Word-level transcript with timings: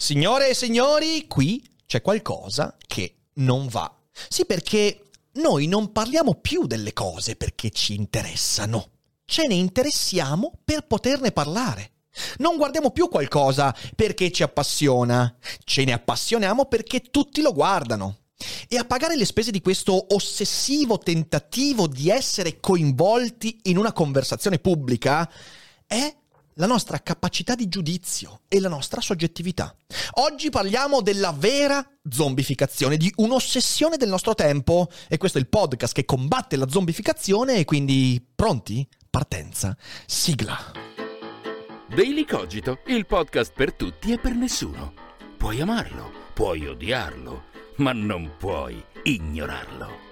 Signore 0.00 0.50
e 0.50 0.54
signori, 0.54 1.26
qui 1.26 1.60
c'è 1.84 2.02
qualcosa 2.02 2.76
che 2.86 3.16
non 3.38 3.66
va. 3.66 3.92
Sì, 4.28 4.46
perché 4.46 5.10
noi 5.32 5.66
non 5.66 5.90
parliamo 5.90 6.36
più 6.36 6.68
delle 6.68 6.92
cose 6.92 7.34
perché 7.34 7.70
ci 7.70 7.94
interessano. 7.94 8.90
Ce 9.24 9.48
ne 9.48 9.54
interessiamo 9.54 10.52
per 10.64 10.86
poterne 10.86 11.32
parlare. 11.32 11.94
Non 12.36 12.56
guardiamo 12.56 12.92
più 12.92 13.08
qualcosa 13.08 13.74
perché 13.96 14.30
ci 14.30 14.44
appassiona, 14.44 15.36
ce 15.64 15.82
ne 15.82 15.94
appassioniamo 15.94 16.66
perché 16.66 17.00
tutti 17.00 17.40
lo 17.40 17.52
guardano. 17.52 18.18
E 18.68 18.78
a 18.78 18.84
pagare 18.84 19.16
le 19.16 19.24
spese 19.24 19.50
di 19.50 19.60
questo 19.60 20.14
ossessivo 20.14 20.98
tentativo 20.98 21.88
di 21.88 22.08
essere 22.08 22.60
coinvolti 22.60 23.62
in 23.64 23.76
una 23.76 23.92
conversazione 23.92 24.60
pubblica 24.60 25.28
è 25.84 26.14
la 26.58 26.66
nostra 26.66 26.98
capacità 26.98 27.54
di 27.54 27.68
giudizio 27.68 28.40
e 28.48 28.60
la 28.60 28.68
nostra 28.68 29.00
soggettività. 29.00 29.74
Oggi 30.14 30.50
parliamo 30.50 31.00
della 31.00 31.32
vera 31.32 31.84
zombificazione, 32.08 32.96
di 32.96 33.12
un'ossessione 33.16 33.96
del 33.96 34.08
nostro 34.08 34.34
tempo 34.34 34.88
e 35.08 35.16
questo 35.18 35.38
è 35.38 35.40
il 35.40 35.48
podcast 35.48 35.94
che 35.94 36.04
combatte 36.04 36.56
la 36.56 36.68
zombificazione 36.68 37.56
e 37.56 37.64
quindi 37.64 38.24
pronti? 38.34 38.86
Partenza, 39.08 39.76
sigla. 40.06 40.58
Daily 41.88 42.24
Cogito, 42.24 42.80
il 42.86 43.06
podcast 43.06 43.52
per 43.54 43.72
tutti 43.74 44.12
e 44.12 44.18
per 44.18 44.34
nessuno. 44.34 44.92
Puoi 45.36 45.60
amarlo, 45.60 46.10
puoi 46.34 46.66
odiarlo, 46.66 47.44
ma 47.76 47.92
non 47.92 48.32
puoi 48.36 48.84
ignorarlo. 49.04 50.07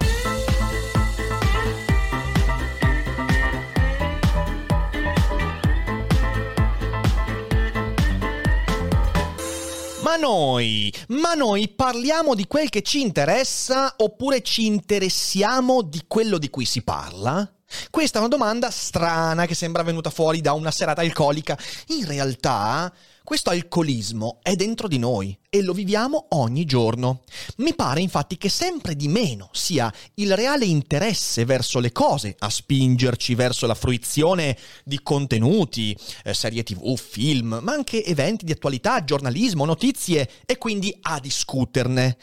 Noi, 10.17 10.93
ma 11.09 11.33
noi 11.33 11.69
parliamo 11.69 12.35
di 12.35 12.45
quel 12.47 12.69
che 12.69 12.81
ci 12.81 13.01
interessa 13.01 13.93
oppure 13.97 14.41
ci 14.41 14.65
interessiamo 14.65 15.81
di 15.81 16.03
quello 16.07 16.37
di 16.37 16.49
cui 16.49 16.65
si 16.65 16.81
parla? 16.81 17.49
Questa 17.89 18.17
è 18.17 18.19
una 18.19 18.29
domanda 18.29 18.71
strana 18.71 19.45
che 19.45 19.53
sembra 19.53 19.83
venuta 19.83 20.09
fuori 20.09 20.41
da 20.41 20.53
una 20.53 20.71
serata 20.71 21.01
alcolica. 21.01 21.57
In 21.87 22.05
realtà, 22.05 22.91
questo 23.27 23.49
alcolismo 23.49 24.39
è 24.41 24.55
dentro 24.55 24.87
di 24.87 24.97
noi 24.97 25.37
e 25.49 25.61
lo 25.61 25.73
viviamo 25.73 26.27
ogni 26.29 26.63
giorno. 26.63 27.23
Mi 27.57 27.75
pare 27.75 27.99
infatti 27.99 28.37
che 28.37 28.47
sempre 28.47 28.95
di 28.95 29.09
meno 29.09 29.49
sia 29.51 29.93
il 30.13 30.33
reale 30.33 30.63
interesse 30.63 31.43
verso 31.43 31.79
le 31.79 31.91
cose 31.91 32.37
a 32.39 32.49
spingerci 32.49 33.35
verso 33.35 33.67
la 33.67 33.75
fruizione 33.75 34.57
di 34.85 35.01
contenuti, 35.03 35.93
eh, 36.23 36.33
serie 36.33 36.63
tv, 36.63 36.95
film, 36.95 37.59
ma 37.61 37.73
anche 37.73 38.01
eventi 38.05 38.45
di 38.45 38.53
attualità, 38.53 39.03
giornalismo, 39.03 39.65
notizie 39.65 40.29
e 40.45 40.57
quindi 40.57 40.97
a 41.01 41.19
discuterne. 41.19 42.15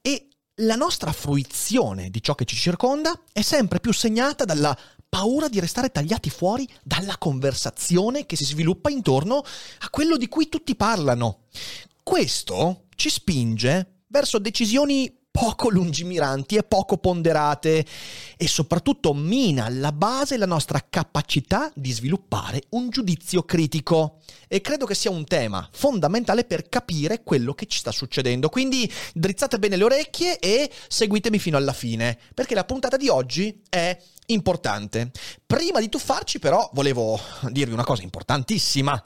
E 0.00 0.28
la 0.60 0.76
nostra 0.76 1.10
fruizione 1.10 2.08
di 2.08 2.22
ciò 2.22 2.36
che 2.36 2.44
ci 2.44 2.54
circonda 2.54 3.20
è 3.32 3.42
sempre 3.42 3.80
più 3.80 3.92
segnata 3.92 4.44
dalla 4.44 4.78
paura 5.12 5.48
di 5.48 5.60
restare 5.60 5.90
tagliati 5.90 6.30
fuori 6.30 6.66
dalla 6.82 7.18
conversazione 7.18 8.24
che 8.24 8.34
si 8.34 8.46
sviluppa 8.46 8.88
intorno 8.88 9.42
a 9.80 9.90
quello 9.90 10.16
di 10.16 10.26
cui 10.26 10.48
tutti 10.48 10.74
parlano. 10.74 11.40
Questo 12.02 12.84
ci 12.96 13.10
spinge 13.10 14.04
verso 14.06 14.38
decisioni 14.38 15.14
poco 15.30 15.68
lungimiranti 15.68 16.56
e 16.56 16.62
poco 16.62 16.96
ponderate 16.96 17.84
e 18.38 18.48
soprattutto 18.48 19.12
mina 19.12 19.66
alla 19.66 19.92
base 19.92 20.38
la 20.38 20.46
nostra 20.46 20.86
capacità 20.88 21.70
di 21.74 21.92
sviluppare 21.92 22.62
un 22.70 22.88
giudizio 22.88 23.42
critico. 23.42 24.18
E 24.48 24.62
credo 24.62 24.86
che 24.86 24.94
sia 24.94 25.10
un 25.10 25.26
tema 25.26 25.68
fondamentale 25.72 26.44
per 26.44 26.70
capire 26.70 27.22
quello 27.22 27.52
che 27.52 27.66
ci 27.66 27.78
sta 27.78 27.92
succedendo. 27.92 28.48
Quindi 28.48 28.90
drizzate 29.12 29.58
bene 29.58 29.76
le 29.76 29.84
orecchie 29.84 30.38
e 30.38 30.70
seguitemi 30.88 31.38
fino 31.38 31.58
alla 31.58 31.74
fine, 31.74 32.18
perché 32.34 32.54
la 32.54 32.64
puntata 32.64 32.96
di 32.96 33.08
oggi 33.08 33.62
è 33.68 33.98
importante. 34.26 35.10
Prima 35.46 35.80
di 35.80 35.88
tuffarci 35.88 36.38
però 36.38 36.70
volevo 36.72 37.18
dirvi 37.50 37.72
una 37.72 37.84
cosa 37.84 38.02
importantissima. 38.02 39.02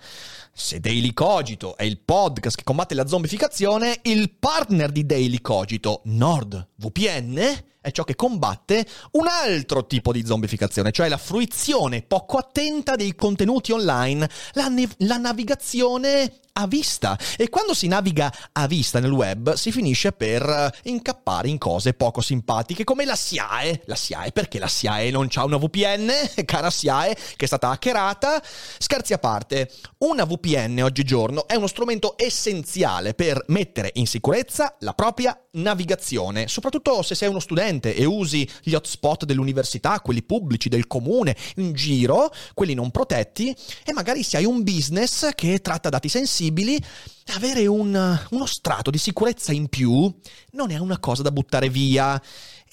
Se 0.52 0.80
Daily 0.80 1.12
Cogito 1.12 1.76
è 1.76 1.84
il 1.84 1.98
podcast 1.98 2.56
che 2.56 2.64
combatte 2.64 2.94
la 2.94 3.06
zombificazione, 3.06 4.00
il 4.02 4.30
partner 4.30 4.90
di 4.90 5.04
Daily 5.04 5.40
Cogito, 5.40 6.00
NordVPN, 6.04 7.64
è 7.86 7.92
ciò 7.92 8.02
che 8.02 8.16
combatte 8.16 8.84
un 9.12 9.28
altro 9.28 9.86
tipo 9.86 10.10
di 10.10 10.26
zombificazione, 10.26 10.90
cioè 10.90 11.08
la 11.08 11.18
fruizione 11.18 12.02
poco 12.02 12.36
attenta 12.36 12.96
dei 12.96 13.14
contenuti 13.14 13.70
online, 13.70 14.28
la, 14.54 14.66
ne- 14.66 14.88
la 14.98 15.18
navigazione 15.18 16.40
a 16.58 16.66
vista. 16.66 17.18
E 17.36 17.48
quando 17.48 17.74
si 17.74 17.86
naviga 17.86 18.32
a 18.52 18.66
vista 18.66 18.98
nel 18.98 19.10
web 19.10 19.54
si 19.54 19.70
finisce 19.70 20.12
per 20.12 20.42
eh, 20.42 20.90
incappare 20.90 21.48
in 21.48 21.58
cose 21.58 21.94
poco 21.94 22.20
simpatiche 22.20 22.84
come 22.84 23.04
la 23.04 23.14
SIAE. 23.14 23.82
La 23.84 23.94
SIAE 23.94 24.32
perché 24.32 24.58
la 24.58 24.68
SIAE 24.68 25.10
non 25.10 25.28
ha 25.32 25.44
una 25.44 25.58
VPN, 25.58 26.10
cara 26.44 26.70
SIAE, 26.70 27.16
che 27.36 27.44
è 27.44 27.46
stata 27.46 27.70
hackerata. 27.70 28.42
Scherzi 28.78 29.12
a 29.12 29.18
parte, 29.18 29.70
una 29.98 30.24
VPN 30.24 30.80
oggigiorno 30.82 31.46
è 31.46 31.54
uno 31.54 31.66
strumento 31.66 32.14
essenziale 32.16 33.14
per 33.14 33.44
mettere 33.48 33.90
in 33.94 34.06
sicurezza 34.06 34.74
la 34.80 34.92
propria 34.92 35.38
navigazione, 35.56 36.48
soprattutto 36.48 37.02
se 37.02 37.14
sei 37.14 37.28
uno 37.28 37.40
studente 37.40 37.94
e 37.94 38.04
usi 38.04 38.48
gli 38.62 38.74
hotspot 38.74 39.24
dell'università, 39.24 40.00
quelli 40.00 40.22
pubblici, 40.22 40.68
del 40.68 40.86
comune, 40.86 41.36
in 41.56 41.72
giro, 41.72 42.32
quelli 42.54 42.74
non 42.74 42.90
protetti, 42.90 43.54
e 43.84 43.92
magari 43.92 44.22
se 44.22 44.38
hai 44.38 44.44
un 44.44 44.62
business 44.62 45.30
che 45.34 45.60
tratta 45.60 45.88
dati 45.88 46.08
sensibili, 46.08 46.82
avere 47.34 47.66
un, 47.66 48.18
uno 48.30 48.46
strato 48.46 48.90
di 48.90 48.98
sicurezza 48.98 49.52
in 49.52 49.68
più 49.68 50.12
non 50.52 50.70
è 50.70 50.78
una 50.78 50.98
cosa 50.98 51.22
da 51.22 51.30
buttare 51.30 51.68
via. 51.68 52.20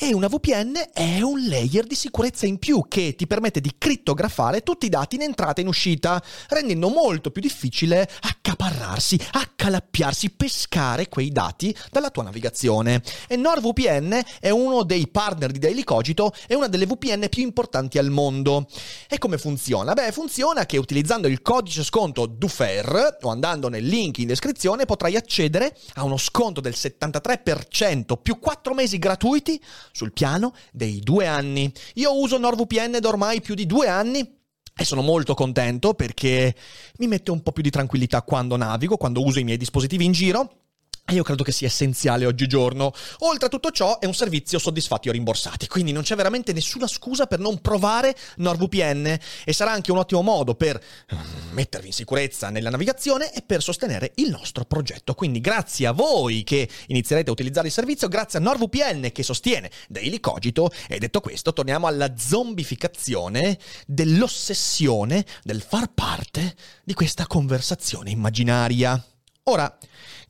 E 0.04 0.14
una 0.14 0.28
VPN 0.28 0.74
è 0.92 1.22
un 1.22 1.48
layer 1.48 1.86
di 1.86 1.96
sicurezza 1.96 2.46
in 2.46 2.60
più 2.60 2.84
che 2.90 3.16
ti 3.16 3.26
permette 3.26 3.62
di 3.62 3.72
crittografare 3.78 4.60
tutti 4.60 4.88
i 4.88 4.90
dati 4.90 5.16
in 5.16 5.22
entrata 5.22 5.60
e 5.60 5.62
in 5.62 5.70
uscita, 5.70 6.22
rendendo 6.50 6.90
molto 6.90 7.32
più 7.32 7.42
difficile 7.42 8.10
accaparrarsi, 8.20 9.18
accalappiarsi, 9.32 10.32
pescare 10.32 11.08
quei 11.08 11.30
dati 11.30 11.74
dalla 11.90 12.10
tua 12.10 12.24
navigazione. 12.24 13.02
E 13.30 13.38
NordVPN 13.38 14.22
è 14.42 14.50
uno 14.50 14.84
dei 14.84 15.08
partner 15.08 15.52
di 15.52 15.60
Daily 15.60 15.86
Cogito 15.86 16.34
e 16.48 16.56
una 16.56 16.68
delle 16.68 16.86
VPN 16.86 17.30
più 17.30 17.44
importanti 17.44 17.98
al 17.98 18.10
mondo. 18.10 18.68
E 19.08 19.18
come 19.18 19.38
funziona? 19.38 19.94
Beh, 19.94 20.12
funziona 20.12 20.66
che 20.66 20.76
utilizzando 20.76 21.30
il 21.30 21.42
codice 21.42 21.82
sconto 21.82 22.26
DUFER 22.26 23.20
o 23.22 23.30
andando 23.30 23.70
nel 23.70 23.86
link 23.86 24.18
in 24.18 24.28
descrizione 24.28 24.84
potrai 24.84 25.16
accedere 25.16 25.74
a 25.94 26.04
uno 26.04 26.18
sconto 26.18 26.60
del 26.60 26.74
73% 26.76 28.18
più 28.22 28.38
4 28.38 28.74
mesi 28.74 29.00
gratuiti 29.00 29.62
sul 29.94 30.12
piano 30.12 30.54
dei 30.74 31.00
due 31.00 31.28
anni. 31.28 31.72
Io 31.94 32.20
uso 32.20 32.38
NordVPN 32.38 32.98
da 33.00 33.08
ormai 33.08 33.40
più 33.40 33.54
di 33.54 33.66
due 33.66 33.88
anni 33.88 34.42
e 34.76 34.84
sono 34.84 35.04
molto 35.04 35.36
contento 35.36 35.94
perché 35.94 36.54
mi 36.98 37.08
mette 37.08 37.30
un 37.32 37.44
po' 37.44 37.52
più 37.52 37.62
di 37.62 37.70
tranquillità 37.70 38.24
quando 38.24 38.58
navigo, 38.58 38.98
quando 38.98 39.24
uso 39.24 39.40
i 39.40 39.44
miei 39.44 39.58
dispositivi 39.58 40.04
in 40.04 40.12
giro 40.12 40.63
e 41.06 41.16
io 41.16 41.24
credo 41.24 41.44
che 41.44 41.52
sia 41.52 41.68
essenziale 41.68 42.26
oggigiorno. 42.26 42.94
Oltre 43.20 43.48
a 43.48 43.50
tutto 43.50 43.72
ciò 43.72 44.00
è 44.00 44.06
un 44.06 44.14
servizio 44.14 44.58
soddisfatti 44.58 45.10
o 45.10 45.12
rimborsati, 45.12 45.68
quindi 45.68 45.92
non 45.92 46.04
c'è 46.04 46.16
veramente 46.16 46.54
nessuna 46.54 46.88
scusa 46.88 47.28
per 47.28 47.40
non 47.40 47.60
provare 47.60 48.16
NordVPN 48.38 49.20
e 49.44 49.54
sarà 49.54 49.72
anche 49.72 49.92
un 49.92 49.98
ottimo 49.98 50.22
modo 50.22 50.56
per 50.56 50.82
ehm, 51.10 51.20
mettervi 51.52 51.88
in 51.88 51.94
sicurezza 51.94 52.50
nella 52.50 52.70
navigazione 52.70 53.34
e 53.34 53.42
per 53.42 53.62
sostenere 53.62 54.14
il 54.16 54.30
nostro 54.30 54.64
progetto. 54.64 55.14
Quindi 55.14 55.42
grazie 55.42 55.88
a 55.88 55.92
voi 55.92 56.44
che 56.44 56.70
inizierete 56.88 57.30
a 57.30 57.34
utilizzare 57.34 57.68
il 57.68 57.74
servizio, 57.74 58.08
grazie 58.08 58.40
a 58.40 58.42
NordVPN 58.42 59.12
che 59.12 59.24
sostiene 59.24 59.70
Daily 59.90 60.22
Cogito 60.22 60.72
e 60.88 61.00
detto 61.00 61.20
questo 61.20 61.52
torniamo 61.52 61.88
alla 61.88 62.16
zombificazione 62.18 63.60
dell'ossessione 63.86 65.26
del 65.44 65.62
far 65.62 65.92
parte 65.94 66.56
di 66.86 66.94
questa 66.94 67.28
conversazione 67.28 68.10
immaginaria. 68.10 69.04
Ora, 69.48 69.78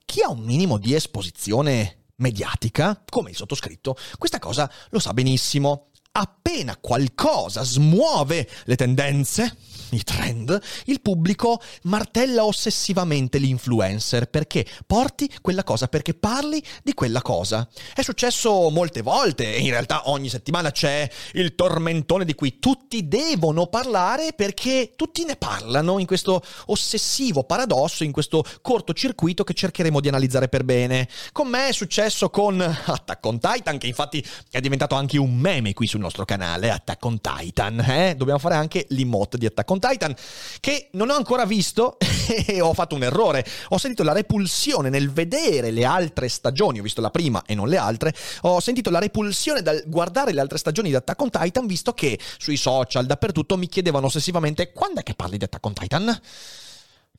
chi 0.06 0.22
ha 0.22 0.30
un 0.30 0.40
minimo 0.40 0.78
di 0.78 0.94
esposizione 0.94 2.06
mediatica, 2.18 3.04
come 3.10 3.32
il 3.32 3.36
sottoscritto, 3.36 3.96
questa 4.18 4.40
cosa 4.40 4.72
lo 4.90 5.00
sa 5.00 5.14
benissimo. 5.14 5.90
Appena 6.16 6.78
qualcosa 6.78 7.64
smuove 7.64 8.48
le 8.66 8.76
tendenze, 8.76 9.58
i 9.94 10.04
trend, 10.04 10.60
il 10.86 11.01
pubblico 11.01 11.62
martella 11.84 12.45
ossessivamente 12.45 13.38
l'influencer 13.38 14.28
perché 14.28 14.66
porti 14.86 15.30
quella 15.42 15.63
cosa, 15.63 15.88
perché 15.88 16.13
parli 16.13 16.63
di 16.84 16.94
quella 16.94 17.22
cosa. 17.22 17.68
È 17.94 18.01
successo 18.01 18.69
molte 18.69 19.01
volte, 19.01 19.45
in 19.45 19.69
realtà 19.69 20.10
ogni 20.10 20.30
settimana 20.30 20.72
c'è 20.72 21.10
il 21.34 21.56
tormentone 21.56 22.25
di 22.25 22.36
cui 22.36 22.60
tutti 22.60 23.07
devono 23.07 23.68
parlare 23.68 24.34
perché 24.34 24.94
tutti 24.95 25.25
ne 25.25 25.36
parlano 25.36 26.00
in 26.00 26.06
questo 26.06 26.42
ossessivo 26.68 27.44
paradosso, 27.44 28.04
in 28.04 28.12
questo 28.12 28.44
cortocircuito 28.62 29.44
che 29.44 29.54
cercheremo 29.54 30.00
di 30.00 30.07
analizzare 30.07 30.50
per 30.50 30.63
bene. 30.63 31.07
Con 31.31 31.48
me 31.48 31.68
è 31.68 31.74
successo 31.74 32.30
con 32.30 32.60
Attack 32.62 33.25
on 33.25 33.40
Titan, 33.40 33.78
che 33.78 33.88
infatti 33.88 34.25
è 34.50 34.60
diventato 34.60 34.95
anche 34.95 35.18
un 35.18 35.36
meme 35.36 35.74
qui 35.74 35.88
sul 35.88 36.00
nostro 36.00 36.25
canale, 36.25 36.69
Attack 36.69 37.04
on 37.06 37.19
Titan, 37.22 37.80
eh? 37.80 38.16
Dobbiamo 38.16 38.40
fare 38.40 38.56
anche 38.56 38.86
l'emote 38.90 39.38
di 39.38 39.45
Attack 39.45 39.69
on 39.69 39.80
Titan, 39.83 40.15
che 40.62 40.88
non 40.94 41.09
ho 41.09 41.15
ancora 41.15 41.45
visto 41.45 41.97
e 42.47 42.62
ho 42.62 42.74
fatto 42.74 42.95
un 42.95 43.03
errore. 43.03 43.45
Ho 43.69 43.77
sentito 43.77 44.03
la 44.03 44.13
repulsione 44.13 44.89
nel 44.89 45.12
vedere 45.12 45.71
le 45.71 45.83
altre 45.83 46.30
stagioni, 46.30 46.80
ho 46.80 46.83
visto 46.83 47.01
la 47.01 47.09
prima 47.09 47.44
e 47.45 47.53
non 47.53 47.68
le 47.68 47.75
altre, 47.77 48.13
ho 48.41 48.62
sentito 48.62 48.89
la 48.89 49.00
repulsione 49.00 49.62
dal 49.62 49.83
guardare 49.88 50.31
le 50.31 50.39
altre 50.39 50.57
stagioni 50.57 50.88
di 50.88 50.95
Attack 50.95 51.19
on 51.19 51.30
Titan, 51.30 51.65
visto 51.65 51.94
che 51.94 52.18
sui 52.38 52.56
social, 52.56 53.06
dappertutto, 53.06 53.57
mi 53.57 53.68
chiedevano 53.68 54.06
ossessivamente 54.06 54.71
quando 54.71 55.01
è 55.01 55.03
che 55.03 55.15
parli 55.15 55.38
di 55.38 55.44
Attack 55.44 55.65
on 55.65 55.74
Titan? 55.74 56.06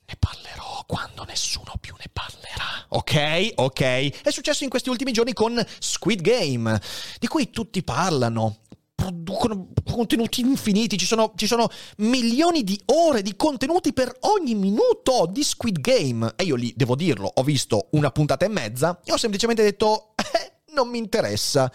Ne 0.07 0.17
parlerò 0.19 0.85
quando 0.87 1.25
nessuno 1.25 1.75
più 1.81 1.95
ne 1.99 2.11
parlerà. 2.13 2.85
Ok? 2.89 3.53
Ok. 3.57 4.23
È 4.23 4.31
successo 4.31 4.63
in 4.65 4.71
questi 4.71 4.91
ultimi 4.91 5.13
giorni 5.13 5.33
con 5.33 5.65
Squid 5.79 6.21
Game, 6.21 6.81
di 7.19 7.27
cui 7.27 7.51
tutti 7.51 7.83
parlano 7.83 8.59
producono 9.05 9.69
contenuti 9.85 10.41
infiniti, 10.41 10.97
ci 10.97 11.07
sono, 11.07 11.33
ci 11.37 11.47
sono, 11.47 11.69
milioni 11.99 12.65
di 12.65 12.81
ore 12.87 13.23
di 13.23 13.37
contenuti 13.37 13.93
per 13.93 14.15
ogni 14.21 14.55
minuto 14.55 15.29
di 15.31 15.43
Squid 15.43 15.81
Game. 15.81 16.33
E 16.37 16.45
io 16.45 16.55
lì, 16.55 16.73
devo 16.75 16.95
dirlo, 16.97 17.31
ho 17.33 17.43
visto 17.43 17.89
una 17.91 18.11
puntata 18.11 18.45
e 18.45 18.49
mezza 18.49 19.01
e 19.05 19.13
ho 19.13 19.17
semplicemente 19.17 19.63
detto... 19.63 20.15
Eh, 20.17 20.53
non 20.75 20.89
mi 20.89 20.99
interessa. 20.99 21.71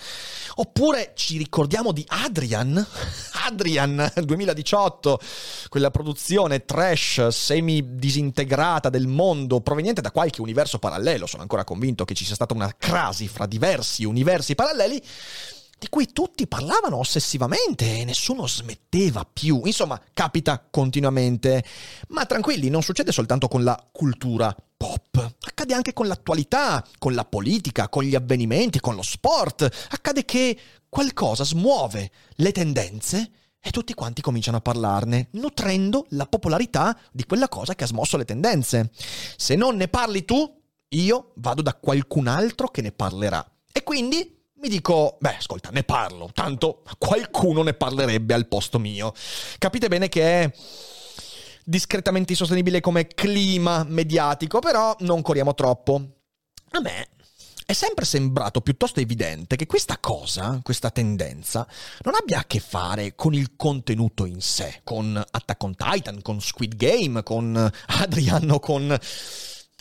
Oppure 0.56 1.14
ci 1.16 1.38
ricordiamo 1.38 1.94
di 1.94 2.04
Adrian? 2.06 2.76
Adrian 3.48 4.12
2018, 4.14 5.20
quella 5.70 5.90
produzione 5.90 6.66
trash 6.66 7.30
semi 7.30 7.96
disintegrata 7.96 8.90
del 8.90 9.08
mondo 9.08 9.62
proveniente 9.62 10.02
da 10.02 10.12
qualche 10.12 10.42
universo 10.42 10.80
parallelo. 10.80 11.28
Sono 11.28 11.44
ancora 11.44 11.64
convinto 11.64 12.04
che 12.04 12.14
ci 12.14 12.26
sia 12.26 12.36
stata 12.36 12.54
una 12.54 12.76
crasi 12.78 13.30
fra 13.30 13.46
diversi 13.46 14.04
universi 14.04 14.54
paralleli 14.54 15.02
di 15.80 15.88
cui 15.90 16.12
tutti 16.12 16.46
parlavano 16.46 16.98
ossessivamente 16.98 18.00
e 18.00 18.06
nessuno 18.06 18.46
smetteva 18.46 19.26
più. 19.32 19.62
Insomma, 19.64 20.00
capita 20.14 20.60
continuamente. 20.70 21.64
Ma 22.10 22.26
tranquilli, 22.26 22.70
non 22.70 22.84
succede 22.84 23.14
soltanto 23.14 23.48
con 23.48 23.64
la 23.64 23.82
cultura 23.92 24.56
pop, 24.78 25.36
accade 25.42 25.74
anche 25.74 25.94
con 25.94 26.08
l'attualità, 26.08 26.86
con 26.98 27.14
la 27.14 27.26
politica, 27.26 27.90
con 27.90 28.04
gli 28.04 28.16
avvenimenti, 28.16 28.80
con 28.80 28.96
lo 28.96 29.02
sport. 29.02 29.88
Accade 29.90 30.26
che 30.26 30.58
qualcosa 30.90 31.44
smuove 31.44 32.12
le 32.36 32.52
tendenze 32.52 33.32
e 33.62 33.72
tutti 33.72 33.94
quanti 33.94 34.22
cominciano 34.22 34.58
a 34.58 34.62
parlarne, 34.62 35.28
nutrendo 35.32 36.06
la 36.10 36.26
popolarità 36.26 36.98
di 37.12 37.26
quella 37.26 37.50
cosa 37.50 37.76
che 37.76 37.86
ha 37.86 37.88
smosso 37.88 38.18
le 38.18 38.26
tendenze. 38.26 38.92
Se 39.38 39.56
non 39.56 39.76
ne 39.76 39.88
parli 39.88 40.24
tu, 40.26 40.58
io 40.90 41.32
vado 41.36 41.62
da 41.62 41.74
qualcun 41.76 42.28
altro 42.28 42.70
che 42.70 42.82
ne 42.82 42.92
parlerà. 42.92 43.46
E 43.72 43.84
quindi 43.84 44.39
mi 44.62 44.70
dico, 44.70 45.18
beh, 45.20 45.38
ascolta, 45.38 45.70
ne 45.70 45.84
parlo, 45.84 46.30
tanto 46.34 46.84
qualcuno 46.98 47.64
ne 47.64 47.74
parlerebbe 47.74 48.34
al 48.34 48.48
posto 48.48 48.80
mio. 48.80 49.14
Capite 49.58 49.88
bene 49.88 50.10
che 50.10 50.42
è 50.42 50.52
discretamente 51.64 52.32
insostenibile 52.34 52.82
come 52.82 53.08
clima 53.08 53.86
mediatico, 53.88 54.60
però 54.60 54.96
non 55.00 55.22
corriamo 55.22 55.54
troppo. 55.54 56.02
A 56.72 56.80
me 56.82 57.10
è 57.66 57.74
sempre 57.74 58.04
sembrato 58.04 58.62
piuttosto 58.62 59.00
evidente 59.00 59.56
che 59.56 59.68
questa 59.68 60.00
cosa, 60.00 60.60
questa 60.64 60.90
tendenza, 60.90 61.68
non 62.02 62.16
abbia 62.16 62.40
a 62.40 62.46
che 62.46 62.60
fare 62.60 63.16
con 63.16 63.34
il 63.34 63.56
contenuto 63.56 64.26
in 64.26 64.42
sé, 64.42 64.82
con 64.84 65.16
Attack 65.16 65.64
on 65.64 65.76
Titan, 65.76 66.22
con 66.22 66.42
Squid 66.42 66.76
Game, 66.76 67.22
con 67.22 67.72
Adrian 67.86 68.50
o 68.50 68.60
con 68.60 68.98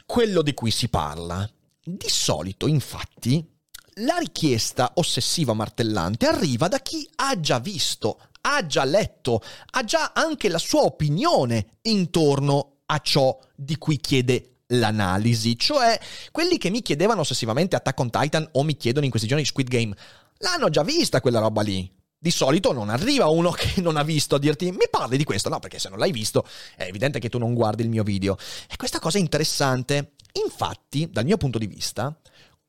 quello 0.05 0.43
di 0.43 0.55
cui 0.55 0.71
si 0.71 0.89
parla. 0.89 1.49
Di 1.83 2.09
solito, 2.09 2.67
infatti, 2.67 3.58
la 3.99 4.17
richiesta 4.19 4.93
ossessiva 4.95 5.55
martellante 5.55 6.27
arriva 6.27 6.69
da 6.69 6.79
chi 6.79 7.09
ha 7.17 7.39
già 7.41 7.59
visto, 7.59 8.21
ha 8.43 8.65
già 8.67 8.85
letto, 8.85 9.43
ha 9.73 9.85
già 9.85 10.13
anche 10.15 10.49
la 10.49 10.59
sua 10.59 10.83
opinione 10.83 11.79
intorno 11.83 12.79
a 12.87 12.99
ciò 12.99 13.39
di 13.55 13.77
cui 13.77 13.99
chiede 13.99 14.61
l'analisi, 14.69 15.59
cioè 15.59 15.99
quelli 16.31 16.59
che 16.59 16.71
mi 16.71 16.83
chiedevano 16.83 17.21
ossessivamente 17.21 17.77
Attack 17.77 17.99
on 17.99 18.11
Titan 18.11 18.49
o 18.53 18.63
mi 18.63 18.77
chiedono 18.77 19.05
in 19.05 19.11
questi 19.11 19.29
giorni 19.29 19.45
Squid 19.45 19.69
Game, 19.69 19.95
l'hanno 20.39 20.69
già 20.69 20.83
vista 20.83 21.21
quella 21.21 21.41
roba 21.41 21.63
lì. 21.63 21.91
Di 22.21 22.33
solito 22.33 22.73
non 22.73 22.89
arriva 22.89 23.29
uno 23.29 23.53
che 23.53 23.81
non 23.81 23.97
ha 23.97 24.03
visto 24.03 24.35
a 24.35 24.39
dirti 24.41 24.73
mi 24.73 24.89
parli 24.91 25.17
di 25.17 25.25
questo, 25.25 25.49
no, 25.49 25.61
perché 25.61 25.79
se 25.79 25.89
non 25.89 25.99
l'hai 25.99 26.11
visto 26.11 26.45
è 26.77 26.83
evidente 26.83 27.21
che 27.21 27.29
tu 27.29 27.39
non 27.39 27.55
guardi 27.55 27.83
il 27.83 27.89
mio 27.89 28.03
video. 28.03 28.37
E 28.69 28.77
questa 28.77 28.99
cosa 28.99 29.19
è 29.19 29.21
interessante. 29.21 30.15
Infatti, 30.45 31.09
dal 31.11 31.25
mio 31.25 31.37
punto 31.37 31.59
di 31.59 31.67
vista, 31.67 32.15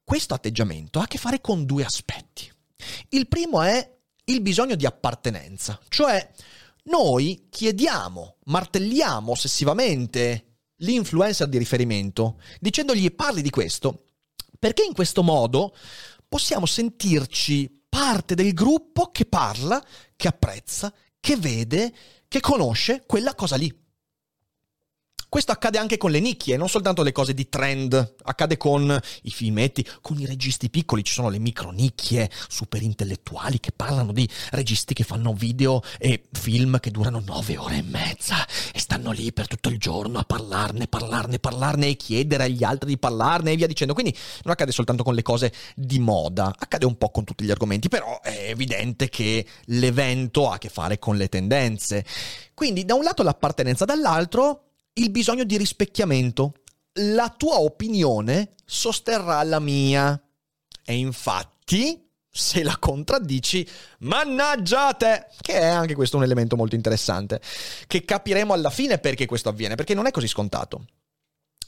questo 0.09 0.33
atteggiamento 0.33 0.97
ha 0.97 1.03
a 1.03 1.07
che 1.07 1.19
fare 1.19 1.39
con 1.39 1.65
due 1.65 1.85
aspetti. 1.85 2.51
Il 3.09 3.27
primo 3.27 3.61
è 3.61 3.97
il 4.23 4.41
bisogno 4.41 4.73
di 4.73 4.87
appartenenza, 4.87 5.79
cioè 5.87 6.27
noi 6.85 7.45
chiediamo, 7.47 8.37
martelliamo 8.45 9.29
ossessivamente 9.29 10.61
l'influencer 10.77 11.47
di 11.47 11.59
riferimento 11.59 12.41
dicendogli 12.59 13.13
parli 13.13 13.43
di 13.43 13.51
questo, 13.51 14.05
perché 14.57 14.83
in 14.83 14.93
questo 14.93 15.21
modo 15.21 15.75
possiamo 16.27 16.65
sentirci 16.65 17.83
parte 17.87 18.33
del 18.33 18.55
gruppo 18.55 19.11
che 19.11 19.25
parla, 19.25 19.79
che 20.15 20.27
apprezza, 20.27 20.91
che 21.19 21.37
vede, 21.37 21.93
che 22.27 22.39
conosce 22.39 23.03
quella 23.05 23.35
cosa 23.35 23.57
lì. 23.57 23.71
Questo 25.29 25.51
accade 25.51 25.77
anche 25.77 25.97
con 25.97 26.09
le 26.09 26.19
nicchie, 26.19 26.57
non 26.57 26.69
soltanto 26.69 27.03
le 27.03 27.11
cose 27.11 27.35
di 27.35 27.49
trend, 27.49 28.15
accade 28.23 28.57
con 28.57 28.99
i 29.21 29.29
filmetti, 29.29 29.87
con 30.01 30.19
i 30.19 30.25
registi 30.25 30.71
piccoli, 30.71 31.03
ci 31.03 31.13
sono 31.13 31.29
le 31.29 31.37
micronicchie 31.37 32.31
super 32.47 32.81
intellettuali 32.81 33.59
che 33.59 33.71
parlano 33.71 34.11
di 34.11 34.27
registi 34.49 34.95
che 34.95 35.03
fanno 35.03 35.33
video 35.33 35.83
e 35.99 36.23
film 36.31 36.79
che 36.79 36.89
durano 36.89 37.21
nove 37.23 37.57
ore 37.57 37.77
e 37.77 37.83
mezza 37.83 38.43
e 38.73 38.79
stanno 38.79 39.11
lì 39.11 39.31
per 39.31 39.47
tutto 39.47 39.69
il 39.69 39.77
giorno 39.77 40.17
a 40.17 40.23
parlarne, 40.23 40.87
parlarne, 40.87 41.37
parlarne 41.37 41.89
e 41.89 41.95
chiedere 41.95 42.45
agli 42.45 42.63
altri 42.63 42.89
di 42.89 42.97
parlarne 42.97 43.51
e 43.51 43.55
via 43.55 43.67
dicendo. 43.67 43.93
Quindi 43.93 44.17
non 44.43 44.53
accade 44.53 44.71
soltanto 44.71 45.03
con 45.03 45.13
le 45.13 45.21
cose 45.21 45.53
di 45.75 45.99
moda, 45.99 46.55
accade 46.57 46.87
un 46.87 46.97
po' 46.97 47.11
con 47.11 47.23
tutti 47.23 47.43
gli 47.43 47.51
argomenti, 47.51 47.87
però 47.87 48.19
è 48.21 48.47
evidente 48.49 49.09
che 49.09 49.45
l'evento 49.65 50.49
ha 50.49 50.55
a 50.55 50.57
che 50.57 50.69
fare 50.69 50.97
con 50.97 51.17
le 51.17 51.29
tendenze. 51.29 52.03
Quindi 52.55 52.83
da 52.83 52.95
un 52.95 53.03
lato 53.03 53.21
l'appartenenza, 53.21 53.85
dall'altro 53.85 54.63
il 54.93 55.09
bisogno 55.11 55.43
di 55.43 55.57
rispecchiamento. 55.57 56.53
La 57.01 57.29
tua 57.29 57.59
opinione 57.59 58.55
sosterrà 58.65 59.41
la 59.43 59.59
mia. 59.59 60.21
E 60.83 60.95
infatti, 60.95 62.09
se 62.29 62.63
la 62.63 62.77
contraddici, 62.77 63.67
mannaggia 63.99 64.93
te! 64.93 65.27
Che 65.41 65.53
è 65.53 65.65
anche 65.65 65.95
questo 65.95 66.17
un 66.17 66.23
elemento 66.23 66.55
molto 66.55 66.75
interessante, 66.75 67.41
che 67.87 68.05
capiremo 68.05 68.53
alla 68.53 68.69
fine 68.69 68.97
perché 68.97 69.25
questo 69.25 69.49
avviene, 69.49 69.75
perché 69.75 69.93
non 69.93 70.07
è 70.07 70.11
così 70.11 70.27
scontato. 70.27 70.85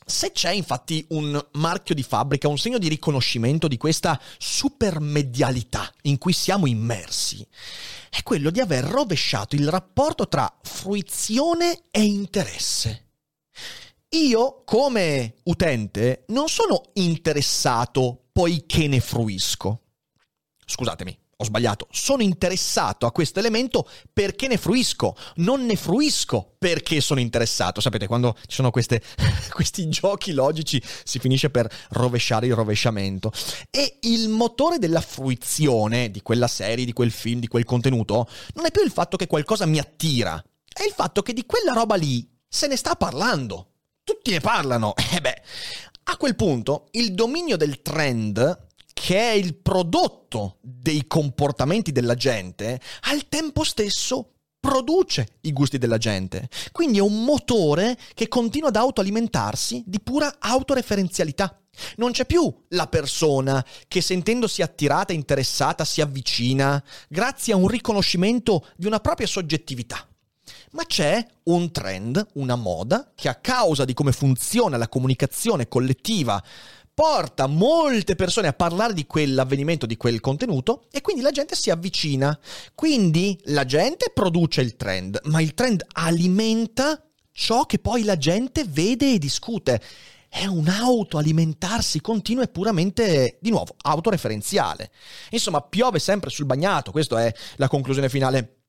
Se 0.04 0.32
c'è 0.32 0.52
infatti 0.52 1.06
un 1.10 1.40
marchio 1.54 1.96
di 1.96 2.04
fabbrica, 2.04 2.48
un 2.48 2.58
segno 2.58 2.80
di 2.80 2.90
riconoscimento 2.90 3.68
di 3.68 3.78
questa 3.78 4.20
supermedialità 4.38 5.90
in 6.04 6.18
cui 6.18 6.34
siamo 6.34 6.66
immersi, 6.66 7.48
è 8.10 8.24
quello 8.24 8.50
di 8.50 8.60
aver 8.60 8.84
rovesciato 8.84 9.56
il 9.56 9.70
rapporto 9.70 10.28
tra 10.28 10.52
fruizione 10.64 11.84
e 11.92 12.02
interesse. 12.02 13.11
Io, 14.10 14.64
come 14.66 15.36
utente, 15.44 16.26
non 16.28 16.50
sono 16.50 16.82
interessato 16.94 18.26
poiché 18.32 18.88
ne 18.88 19.00
fruisco. 19.00 19.82
Scusatemi, 20.66 21.18
ho 21.42 21.44
sbagliato. 21.44 21.88
Sono 21.92 22.22
interessato 22.22 23.06
a 23.06 23.12
questo 23.12 23.40
elemento 23.40 23.88
perché 24.14 24.48
ne 24.48 24.58
fruisco. 24.58 25.16
Non 25.36 25.66
ne 25.66 25.76
fruisco 25.76 26.56
perché 26.58 27.02
sono 27.02 27.20
interessato. 27.20 27.82
Sapete, 27.82 28.08
quando 28.08 28.36
ci 28.42 28.56
sono 28.56 28.70
queste, 28.70 29.02
questi 29.52 29.90
giochi 29.90 30.34
logici 30.34 30.82
si 31.04 31.20
finisce 31.20 31.50
per 31.50 31.68
rovesciare 31.90 32.46
il 32.46 32.54
rovesciamento. 32.54 33.32
E 33.70 33.98
il 34.02 34.30
motore 34.30 34.78
della 34.78 35.02
fruizione 35.02 36.12
di 36.12 36.22
quella 36.22 36.48
serie, 36.48 36.86
di 36.86 36.94
quel 36.94 37.12
film, 37.12 37.40
di 37.40 37.48
quel 37.48 37.66
contenuto, 37.66 38.28
non 38.54 38.66
è 38.66 38.72
più 38.72 38.84
il 38.84 38.92
fatto 38.92 39.18
che 39.18 39.28
qualcosa 39.28 39.66
mi 39.66 39.80
attira. 39.80 40.42
È 40.74 40.84
il 40.84 40.94
fatto 40.94 41.22
che 41.22 41.34
di 41.34 41.46
quella 41.46 41.74
roba 41.74 41.96
lì 41.96 42.31
se 42.54 42.68
ne 42.68 42.76
sta 42.76 42.96
parlando 42.96 43.68
tutti 44.04 44.32
ne 44.32 44.40
parlano. 44.40 44.94
E 44.96 45.04
eh 45.18 45.22
beh, 45.22 45.42
a 46.04 46.18
quel 46.18 46.36
punto 46.36 46.88
il 46.92 47.14
dominio 47.14 47.58
del 47.58 47.82
trend, 47.82 48.68
che 48.94 49.18
è 49.18 49.32
il 49.32 49.56
prodotto 49.56 50.58
dei 50.62 51.08
comportamenti 51.08 51.92
della 51.92 52.16
gente, 52.16 52.80
al 53.02 53.28
tempo 53.30 53.64
stesso 53.64 54.34
produce 54.60 55.38
i 55.42 55.54
gusti 55.54 55.78
della 55.78 55.98
gente. 55.98 56.50
Quindi 56.72 57.00
è 57.00 57.02
un 57.02 57.24
motore 57.24 57.98
che 58.14 58.28
continua 58.28 58.70
ad 58.70 58.76
autoalimentarsi 58.76 59.84
di 59.88 60.00
pura 60.02 60.36
autoreferenzialità. 60.40 61.56
Non 61.96 62.12
c'è 62.12 62.26
più 62.26 62.54
la 62.70 62.86
persona 62.88 63.66
che 63.88 64.02
sentendosi 64.02 64.62
attirata 64.62 65.14
interessata 65.14 65.86
si 65.86 66.02
avvicina 66.02 66.84
grazie 67.08 67.54
a 67.54 67.56
un 67.56 67.68
riconoscimento 67.68 68.68
di 68.76 68.86
una 68.86 69.00
propria 69.00 69.26
soggettività. 69.26 70.06
Ma 70.72 70.86
c'è 70.86 71.26
un 71.44 71.72
trend, 71.72 72.26
una 72.34 72.56
moda, 72.56 73.12
che 73.14 73.28
a 73.28 73.36
causa 73.36 73.84
di 73.84 73.94
come 73.94 74.12
funziona 74.14 74.78
la 74.78 74.88
comunicazione 74.88 75.68
collettiva 75.68 76.42
porta 76.94 77.48
molte 77.48 78.16
persone 78.16 78.48
a 78.48 78.54
parlare 78.54 78.94
di 78.94 79.06
quell'avvenimento, 79.08 79.86
di 79.86 79.98
quel 79.98 80.20
contenuto 80.20 80.86
e 80.92 81.02
quindi 81.02 81.22
la 81.22 81.32
gente 81.32 81.56
si 81.56 81.70
avvicina. 81.70 82.38
Quindi 82.76 83.40
la 83.46 83.66
gente 83.66 84.12
produce 84.14 84.62
il 84.62 84.76
trend, 84.76 85.20
ma 85.26 85.42
il 85.42 85.54
trend 85.54 85.86
alimenta 85.94 87.04
ciò 87.32 87.66
che 87.66 87.80
poi 87.80 88.04
la 88.04 88.18
gente 88.18 88.66
vede 88.66 89.14
e 89.14 89.18
discute. 89.18 89.82
È 90.30 90.46
un 90.46 90.70
autoalimentarsi 90.70 92.00
continuo 92.00 92.44
e 92.44 92.48
puramente, 92.48 93.38
di 93.42 93.50
nuovo, 93.50 93.76
autoreferenziale. 93.82 94.92
Insomma, 95.32 95.62
piove 95.62 96.00
sempre 96.00 96.30
sul 96.30 96.46
bagnato, 96.46 96.92
questa 96.92 97.26
è 97.26 97.34
la 97.58 97.68
conclusione 97.68 98.08
finale 98.08 98.61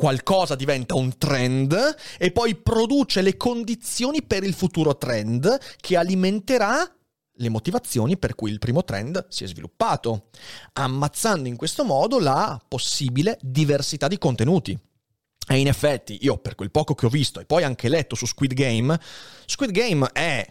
qualcosa 0.00 0.54
diventa 0.54 0.94
un 0.94 1.18
trend 1.18 1.76
e 2.16 2.32
poi 2.32 2.54
produce 2.54 3.20
le 3.20 3.36
condizioni 3.36 4.22
per 4.22 4.44
il 4.44 4.54
futuro 4.54 4.96
trend 4.96 5.58
che 5.78 5.98
alimenterà 5.98 6.90
le 7.32 7.48
motivazioni 7.50 8.16
per 8.16 8.34
cui 8.34 8.50
il 8.50 8.58
primo 8.58 8.82
trend 8.82 9.26
si 9.28 9.44
è 9.44 9.46
sviluppato, 9.46 10.28
ammazzando 10.72 11.48
in 11.48 11.56
questo 11.56 11.84
modo 11.84 12.18
la 12.18 12.58
possibile 12.66 13.38
diversità 13.42 14.08
di 14.08 14.16
contenuti. 14.16 14.78
E 15.46 15.58
in 15.58 15.66
effetti, 15.66 16.16
io 16.22 16.38
per 16.38 16.54
quel 16.54 16.70
poco 16.70 16.94
che 16.94 17.04
ho 17.04 17.10
visto 17.10 17.38
e 17.38 17.44
poi 17.44 17.62
anche 17.62 17.90
letto 17.90 18.14
su 18.14 18.24
Squid 18.24 18.54
Game, 18.54 18.98
Squid 19.44 19.70
Game 19.70 20.08
è 20.14 20.50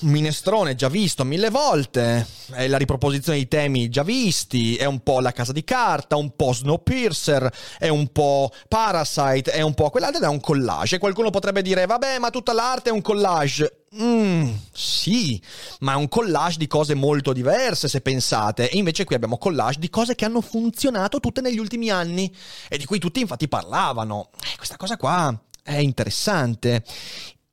minestrone 0.00 0.74
già 0.74 0.88
visto 0.88 1.24
mille 1.24 1.50
volte, 1.50 2.26
è 2.52 2.66
la 2.68 2.78
riproposizione 2.78 3.38
di 3.38 3.48
temi 3.48 3.88
già 3.88 4.02
visti, 4.02 4.76
è 4.76 4.84
un 4.84 5.00
po' 5.00 5.20
la 5.20 5.32
casa 5.32 5.52
di 5.52 5.64
carta, 5.64 6.16
un 6.16 6.34
po' 6.34 6.52
Snowpiercer, 6.52 7.52
è 7.78 7.88
un 7.88 8.08
po' 8.08 8.50
Parasite, 8.68 9.50
è 9.50 9.60
un 9.60 9.74
po' 9.74 9.90
quell'altro 9.90 10.20
ed 10.20 10.24
è 10.24 10.30
un 10.30 10.40
collage. 10.40 10.96
E 10.96 10.98
qualcuno 10.98 11.30
potrebbe 11.30 11.62
dire, 11.62 11.86
vabbè, 11.86 12.18
ma 12.18 12.30
tutta 12.30 12.52
l'arte 12.52 12.90
è 12.90 12.92
un 12.92 13.02
collage. 13.02 13.84
Mm, 14.00 14.50
sì, 14.72 15.40
ma 15.80 15.92
è 15.92 15.96
un 15.96 16.08
collage 16.08 16.58
di 16.58 16.66
cose 16.66 16.94
molto 16.94 17.32
diverse 17.32 17.88
se 17.88 18.00
pensate. 18.00 18.70
E 18.70 18.76
invece 18.78 19.04
qui 19.04 19.14
abbiamo 19.14 19.38
collage 19.38 19.80
di 19.80 19.90
cose 19.90 20.14
che 20.14 20.24
hanno 20.24 20.40
funzionato 20.40 21.20
tutte 21.20 21.40
negli 21.40 21.58
ultimi 21.58 21.90
anni 21.90 22.34
e 22.68 22.78
di 22.78 22.84
cui 22.84 22.98
tutti 22.98 23.20
infatti 23.20 23.48
parlavano. 23.48 24.30
Eh, 24.40 24.56
questa 24.56 24.76
cosa 24.76 24.96
qua 24.96 25.36
è 25.62 25.76
interessante. 25.76 26.82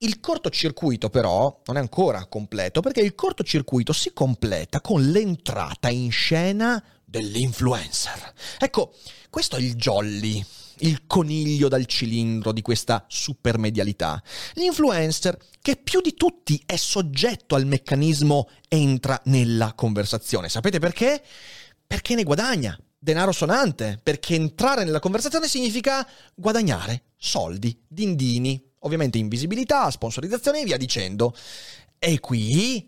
Il 0.05 0.19
cortocircuito 0.19 1.09
però 1.09 1.61
non 1.65 1.77
è 1.77 1.79
ancora 1.79 2.27
completo 2.27 2.79
perché 2.79 3.01
il 3.01 3.15
cortocircuito 3.15 3.91
si 3.91 4.13
completa 4.13 4.79
con 4.79 5.09
l'entrata 5.09 5.89
in 5.89 6.11
scena 6.11 6.81
dell'influencer. 7.03 8.33
Ecco, 8.59 8.93
questo 9.31 9.55
è 9.55 9.59
il 9.59 9.73
jolly, 9.73 10.45
il 10.81 11.07
coniglio 11.07 11.69
dal 11.69 11.87
cilindro 11.87 12.51
di 12.51 12.61
questa 12.61 13.03
supermedialità. 13.07 14.21
L'influencer 14.53 15.39
che 15.59 15.75
più 15.75 16.01
di 16.01 16.13
tutti 16.13 16.61
è 16.67 16.75
soggetto 16.75 17.55
al 17.55 17.65
meccanismo 17.65 18.47
entra 18.67 19.19
nella 19.23 19.73
conversazione. 19.73 20.49
Sapete 20.49 20.77
perché? 20.77 21.19
Perché 21.87 22.13
ne 22.13 22.21
guadagna 22.21 22.79
denaro 22.99 23.31
sonante, 23.31 23.99
perché 24.03 24.35
entrare 24.35 24.83
nella 24.83 24.99
conversazione 24.99 25.47
significa 25.47 26.07
guadagnare 26.35 27.05
soldi, 27.17 27.79
dindini, 27.87 28.73
ovviamente 28.85 29.17
invisibilità, 29.17 29.89
sponsorizzazione 29.91 30.61
e 30.61 30.63
via 30.63 30.77
dicendo. 30.77 31.35
E 31.99 32.19
qui 32.19 32.87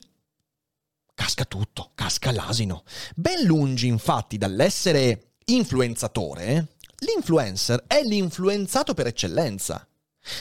casca 1.14 1.46
tutto, 1.46 1.92
casca 1.96 2.32
l'asino. 2.32 2.84
Ben 3.16 3.44
lungi 3.44 3.88
infatti 3.88 4.38
dall'essere 4.38 5.34
influenzatore, 5.46 6.76
l'influencer 7.00 7.84
è 7.88 8.02
l'influenzato 8.04 8.94
per 8.94 9.08
eccellenza. 9.08 9.88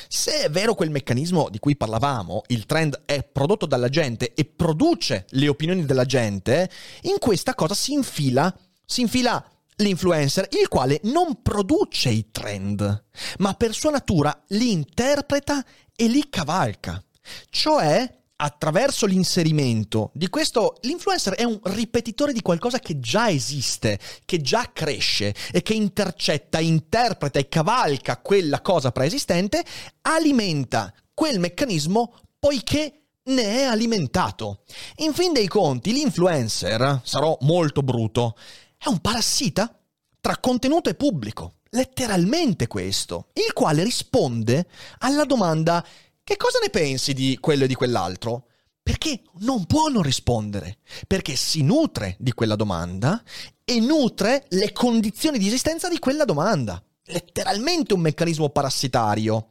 Se 0.09 0.43
è 0.43 0.51
vero 0.51 0.75
quel 0.75 0.91
meccanismo 0.91 1.49
di 1.49 1.59
cui 1.59 1.77
parlavamo, 1.77 2.43
il 2.49 2.67
trend 2.67 3.03
è 3.05 3.23
prodotto 3.23 3.67
dalla 3.67 3.89
gente 3.89 4.35
e 4.35 4.45
produce 4.45 5.27
le 5.31 5.49
opinioni 5.49 5.85
della 5.85 6.05
gente, 6.05 6.69
in 7.03 7.19
questa 7.19 7.55
cosa 7.55 7.75
si 7.75 7.93
infila, 7.93 8.55
si 8.85 9.03
infila 9.03 9.43
l'influencer, 9.77 10.49
il 10.61 10.69
quale 10.69 11.01
non 11.05 11.43
produce 11.43 12.09
i 12.11 12.31
trend, 12.31 13.05
ma 13.39 13.55
per 13.55 13.75
sua 13.75 13.91
natura 13.91 14.45
li 14.49 14.73
interpreta 14.73 15.65
e 15.95 16.07
li 16.07 16.29
cavalca. 16.29 17.03
Cioè, 17.51 18.15
attraverso 18.37 19.07
l'inserimento 19.07 20.11
di 20.13 20.29
questo, 20.29 20.77
l'influencer 20.83 21.35
è 21.35 21.45
un 21.45 21.59
ripetitore 21.65 22.33
di 22.33 22.43
qualcosa 22.43 22.79
che 22.79 22.99
già 22.99 23.31
esiste, 23.31 23.99
che 24.25 24.41
già 24.41 24.71
cresce 24.73 25.35
e 25.53 25.63
che 25.63 25.75
intercetta, 25.75 26.61
interpreta 26.61 27.39
e 27.39 27.49
cavalca 27.49 28.19
quella 28.19 28.61
cosa 28.61 28.93
preesistente, 28.93 29.65
alimenta 30.03 30.93
quel 31.15 31.39
meccanismo 31.39 32.15
poiché 32.39 33.07
ne 33.25 33.43
è 33.43 33.63
alimentato. 33.63 34.63
In 34.97 35.13
fin 35.13 35.33
dei 35.33 35.49
conti, 35.49 35.93
l'influencer, 35.93 37.01
sarò 37.03 37.37
molto 37.41 37.83
bruto, 37.83 38.37
è 38.79 38.89
un 38.89 39.01
parassita 39.01 39.79
tra 40.21 40.39
contenuto 40.39 40.91
e 40.91 40.95
pubblico. 40.95 41.55
Letteralmente 41.71 42.67
questo, 42.67 43.29
il 43.35 43.53
quale 43.53 43.83
risponde 43.83 44.67
alla 44.99 45.25
domanda 45.25 45.85
che 46.25 46.37
cosa 46.37 46.59
ne 46.61 46.71
pensi 46.71 47.13
di 47.13 47.39
quello 47.41 47.65
e 47.65 47.67
di 47.69 47.75
quell'altro? 47.75 48.49
Perché 48.83 49.23
non 49.41 49.65
può 49.67 49.89
non 49.89 50.03
rispondere, 50.03 50.79
perché 51.07 51.37
si 51.37 51.63
nutre 51.63 52.17
di 52.19 52.33
quella 52.33 52.57
domanda 52.57 53.23
e 53.65 53.79
nutre 53.79 54.47
le 54.49 54.73
condizioni 54.73 55.39
di 55.39 55.47
esistenza 55.47 55.89
di 55.89 56.01
quella 56.01 56.25
domanda. 56.25 56.83
Letteralmente 57.05 57.95
un 57.95 58.01
meccanismo 58.01 58.49
parassitario. 58.49 59.51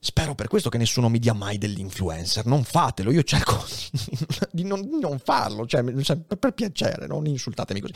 Spero 0.00 0.34
per 0.34 0.46
questo 0.46 0.68
che 0.68 0.78
nessuno 0.78 1.08
mi 1.08 1.18
dia 1.18 1.32
mai 1.32 1.58
dell'influencer. 1.58 2.46
Non 2.46 2.62
fatelo, 2.64 3.10
io 3.10 3.22
cerco 3.24 3.64
di 4.52 4.64
non, 4.64 4.82
di 4.82 5.00
non 5.00 5.18
farlo, 5.18 5.66
cioè, 5.66 5.82
per 5.82 6.52
piacere, 6.52 7.06
non 7.06 7.26
insultatemi 7.26 7.80
così. 7.80 7.94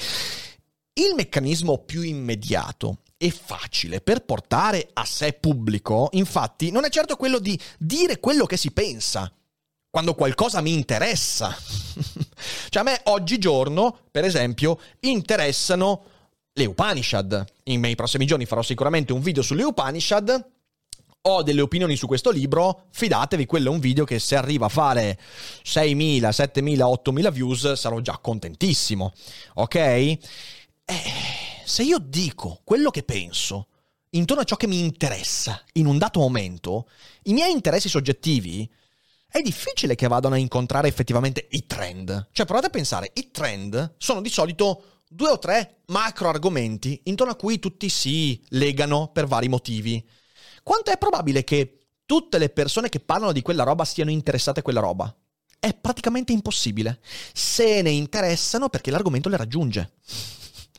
Il 0.94 1.14
meccanismo 1.14 1.78
più 1.78 2.02
immediato 2.02 2.98
e 3.16 3.30
facile 3.30 4.00
per 4.00 4.24
portare 4.24 4.90
a 4.92 5.04
sé 5.04 5.32
pubblico, 5.34 6.08
infatti, 6.12 6.70
non 6.70 6.84
è 6.84 6.90
certo 6.90 7.16
quello 7.16 7.38
di 7.38 7.58
dire 7.78 8.18
quello 8.18 8.46
che 8.46 8.56
si 8.56 8.72
pensa 8.72 9.32
quando 9.88 10.14
qualcosa 10.14 10.60
mi 10.60 10.72
interessa. 10.72 11.54
cioè 12.68 12.82
a 12.82 12.84
me 12.84 13.00
oggigiorno, 13.04 13.96
per 14.10 14.24
esempio, 14.24 14.78
interessano 15.00 16.04
le 16.52 16.64
Upanishad. 16.64 17.44
In 17.64 17.80
nei 17.80 17.94
prossimi 17.94 18.26
giorni 18.26 18.44
farò 18.44 18.62
sicuramente 18.62 19.12
un 19.12 19.20
video 19.20 19.42
sulle 19.42 19.62
Upanishad 19.62 20.51
ho 21.22 21.42
delle 21.42 21.60
opinioni 21.60 21.96
su 21.96 22.06
questo 22.06 22.30
libro, 22.30 22.86
fidatevi, 22.90 23.46
quello 23.46 23.70
è 23.70 23.74
un 23.74 23.80
video 23.80 24.04
che 24.04 24.18
se 24.18 24.34
arriva 24.34 24.66
a 24.66 24.70
fare 24.70 25.18
6.000, 25.64 26.20
7.000, 26.20 26.76
8.000 26.78 27.30
views 27.30 27.72
sarò 27.72 28.00
già 28.00 28.18
contentissimo, 28.18 29.12
ok? 29.54 29.74
Eh, 29.74 30.18
se 31.64 31.82
io 31.82 31.98
dico 31.98 32.60
quello 32.64 32.90
che 32.90 33.04
penso 33.04 33.68
intorno 34.10 34.42
a 34.42 34.44
ciò 34.44 34.56
che 34.56 34.66
mi 34.66 34.80
interessa 34.80 35.62
in 35.74 35.86
un 35.86 35.96
dato 35.96 36.20
momento, 36.20 36.88
i 37.24 37.32
miei 37.32 37.52
interessi 37.52 37.88
soggettivi, 37.88 38.70
è 39.28 39.40
difficile 39.40 39.94
che 39.94 40.08
vadano 40.08 40.34
a 40.34 40.38
incontrare 40.38 40.88
effettivamente 40.88 41.46
i 41.52 41.66
trend. 41.66 42.28
Cioè 42.32 42.44
provate 42.44 42.66
a 42.66 42.70
pensare, 42.70 43.10
i 43.14 43.30
trend 43.30 43.94
sono 43.96 44.20
di 44.20 44.28
solito 44.28 45.00
due 45.08 45.30
o 45.30 45.38
tre 45.38 45.82
macro 45.86 46.28
argomenti 46.28 47.00
intorno 47.04 47.32
a 47.32 47.36
cui 47.36 47.58
tutti 47.58 47.88
si 47.88 48.42
legano 48.48 49.08
per 49.08 49.26
vari 49.26 49.48
motivi. 49.48 50.04
Quanto 50.62 50.90
è 50.90 50.98
probabile 50.98 51.44
che 51.44 51.86
tutte 52.06 52.38
le 52.38 52.50
persone 52.50 52.88
che 52.88 53.00
parlano 53.00 53.32
di 53.32 53.42
quella 53.42 53.64
roba 53.64 53.84
siano 53.84 54.10
interessate 54.10 54.60
a 54.60 54.62
quella 54.62 54.80
roba? 54.80 55.14
È 55.58 55.74
praticamente 55.74 56.32
impossibile. 56.32 57.00
Se 57.32 57.82
ne 57.82 57.90
interessano 57.90 58.68
perché 58.68 58.90
l'argomento 58.90 59.28
le 59.28 59.36
raggiunge. 59.36 59.92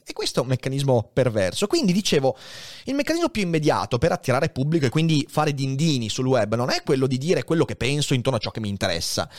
E 0.05 0.11
questo 0.11 0.39
è 0.39 0.43
un 0.43 0.49
meccanismo 0.49 1.09
perverso. 1.13 1.67
Quindi 1.67 1.93
dicevo, 1.93 2.37
il 2.85 2.93
meccanismo 2.93 3.29
più 3.29 3.41
immediato 3.41 3.97
per 3.97 4.11
attirare 4.11 4.49
pubblico 4.49 4.85
e 4.85 4.89
quindi 4.89 5.25
fare 5.29 5.53
dindini 5.53 6.09
sul 6.09 6.27
web 6.27 6.55
non 6.55 6.69
è 6.69 6.83
quello 6.83 7.07
di 7.07 7.17
dire 7.17 7.45
quello 7.45 7.63
che 7.63 7.77
penso 7.77 8.13
intorno 8.13 8.37
a 8.37 8.41
ciò 8.41 8.51
che 8.51 8.59
mi 8.59 8.69
interessa, 8.69 9.29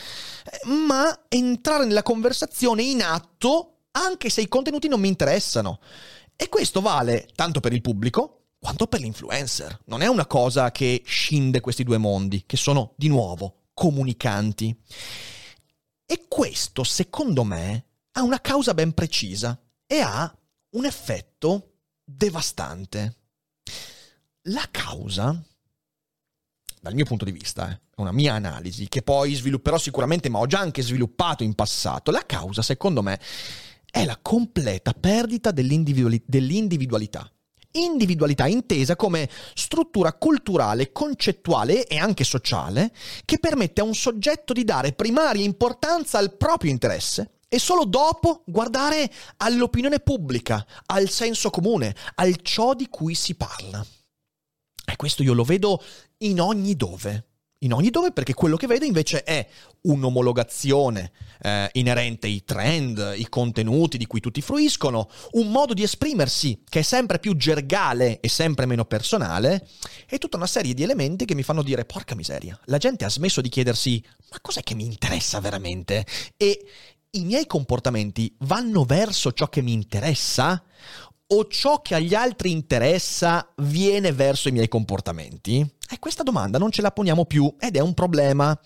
eh, 0.43 0.67
ma 0.67 1.25
entrare 1.27 1.85
nella 1.85 2.03
conversazione 2.03 2.81
in 2.81 3.03
atto 3.03 3.71
anche 3.91 4.29
se 4.29 4.41
i 4.41 4.47
contenuti 4.47 4.87
non 4.87 4.99
mi 4.99 5.07
interessano. 5.07 5.79
E 6.35 6.49
questo 6.49 6.81
vale 6.81 7.29
tanto 7.35 7.59
per 7.59 7.71
il 7.71 7.81
pubblico 7.81 8.44
quanto 8.65 8.87
per 8.87 8.99
l'influencer. 8.99 9.81
Non 9.85 10.01
è 10.01 10.07
una 10.07 10.25
cosa 10.25 10.71
che 10.71 11.03
scinde 11.05 11.59
questi 11.59 11.83
due 11.83 11.99
mondi, 11.99 12.45
che 12.47 12.57
sono 12.57 12.95
di 12.97 13.09
nuovo 13.09 13.65
comunicanti. 13.75 14.75
E 16.03 16.25
questo, 16.27 16.83
secondo 16.83 17.43
me, 17.43 17.85
ha 18.13 18.23
una 18.23 18.41
causa 18.41 18.73
ben 18.73 18.93
precisa 18.93 19.55
e 19.85 19.99
ha 19.99 20.35
un 20.71 20.83
effetto 20.83 21.73
devastante. 22.03 23.17
La 24.47 24.67
causa, 24.71 25.39
dal 26.81 26.95
mio 26.95 27.05
punto 27.05 27.25
di 27.25 27.31
vista, 27.31 27.69
eh, 27.69 27.73
è 27.95 28.01
una 28.01 28.11
mia 28.11 28.33
analisi 28.33 28.89
che 28.89 29.03
poi 29.03 29.35
svilupperò 29.35 29.77
sicuramente, 29.77 30.27
ma 30.27 30.39
ho 30.39 30.47
già 30.47 30.57
anche 30.57 30.81
sviluppato 30.81 31.43
in 31.43 31.53
passato, 31.53 32.09
la 32.09 32.25
causa, 32.25 32.63
secondo 32.63 33.03
me, 33.03 33.19
è 33.91 34.05
la 34.05 34.17
completa 34.19 34.93
perdita 34.93 35.51
dell'individualità. 35.51 37.29
Individualità 37.75 38.47
intesa 38.47 38.95
come 38.95 39.29
struttura 39.53 40.13
culturale, 40.13 40.91
concettuale 40.91 41.87
e 41.87 41.97
anche 41.97 42.23
sociale 42.23 42.93
che 43.25 43.39
permette 43.39 43.81
a 43.81 43.83
un 43.83 43.93
soggetto 43.93 44.53
di 44.53 44.63
dare 44.63 44.93
primaria 44.93 45.43
importanza 45.43 46.17
al 46.17 46.37
proprio 46.37 46.71
interesse 46.71 47.39
e 47.47 47.59
solo 47.59 47.85
dopo 47.85 48.43
guardare 48.45 49.11
all'opinione 49.37 49.99
pubblica, 49.99 50.65
al 50.87 51.09
senso 51.09 51.49
comune, 51.49 51.95
al 52.15 52.41
ciò 52.41 52.73
di 52.73 52.87
cui 52.89 53.15
si 53.15 53.35
parla. 53.35 53.85
E 54.85 54.95
questo 54.95 55.23
io 55.23 55.33
lo 55.33 55.43
vedo 55.43 55.81
in 56.19 56.39
ogni 56.39 56.75
dove. 56.75 57.34
In 57.59 57.73
ogni 57.73 57.89
dove 57.89 58.11
perché 58.11 58.33
quello 58.33 58.57
che 58.57 58.67
vedo 58.67 58.85
invece 58.85 59.23
è 59.23 59.47
un'omologazione 59.83 61.11
eh, 61.41 61.69
inerente 61.73 62.27
ai 62.27 62.43
trend, 62.43 63.13
i 63.15 63.27
contenuti 63.29 63.97
di 63.97 64.05
cui 64.05 64.19
tutti 64.19 64.41
fruiscono, 64.41 65.09
un 65.31 65.49
modo 65.51 65.73
di 65.73 65.81
esprimersi 65.81 66.61
che 66.67 66.79
è 66.79 66.83
sempre 66.83 67.19
più 67.19 67.35
gergale 67.35 68.19
e 68.19 68.27
sempre 68.27 68.65
meno 68.65 68.85
personale, 68.85 69.67
e 70.07 70.17
tutta 70.17 70.37
una 70.37 70.47
serie 70.47 70.73
di 70.73 70.83
elementi 70.83 71.25
che 71.25 71.33
mi 71.33 71.43
fanno 71.43 71.63
dire 71.63 71.85
porca 71.85 72.13
miseria, 72.13 72.59
la 72.65 72.77
gente 72.77 73.05
ha 73.05 73.09
smesso 73.09 73.41
di 73.41 73.49
chiedersi 73.49 74.03
ma 74.31 74.37
cos'è 74.41 74.61
che 74.61 74.75
mi 74.75 74.85
interessa 74.85 75.39
veramente? 75.39 76.05
E 76.35 76.65
i 77.11 77.23
miei 77.23 77.47
comportamenti 77.47 78.35
vanno 78.39 78.83
verso 78.83 79.31
ciò 79.31 79.47
che 79.47 79.61
mi 79.61 79.71
interessa 79.71 80.61
o 81.27 81.47
ciò 81.47 81.81
che 81.81 81.95
agli 81.95 82.13
altri 82.13 82.51
interessa 82.51 83.51
viene 83.57 84.11
verso 84.11 84.49
i 84.49 84.51
miei 84.51 84.67
comportamenti? 84.67 85.59
E 85.89 85.99
questa 85.99 86.23
domanda 86.23 86.57
non 86.57 86.71
ce 86.71 86.81
la 86.81 86.91
poniamo 86.91 87.25
più 87.25 87.55
ed 87.59 87.75
è 87.75 87.79
un 87.79 87.93
problema. 87.93 88.57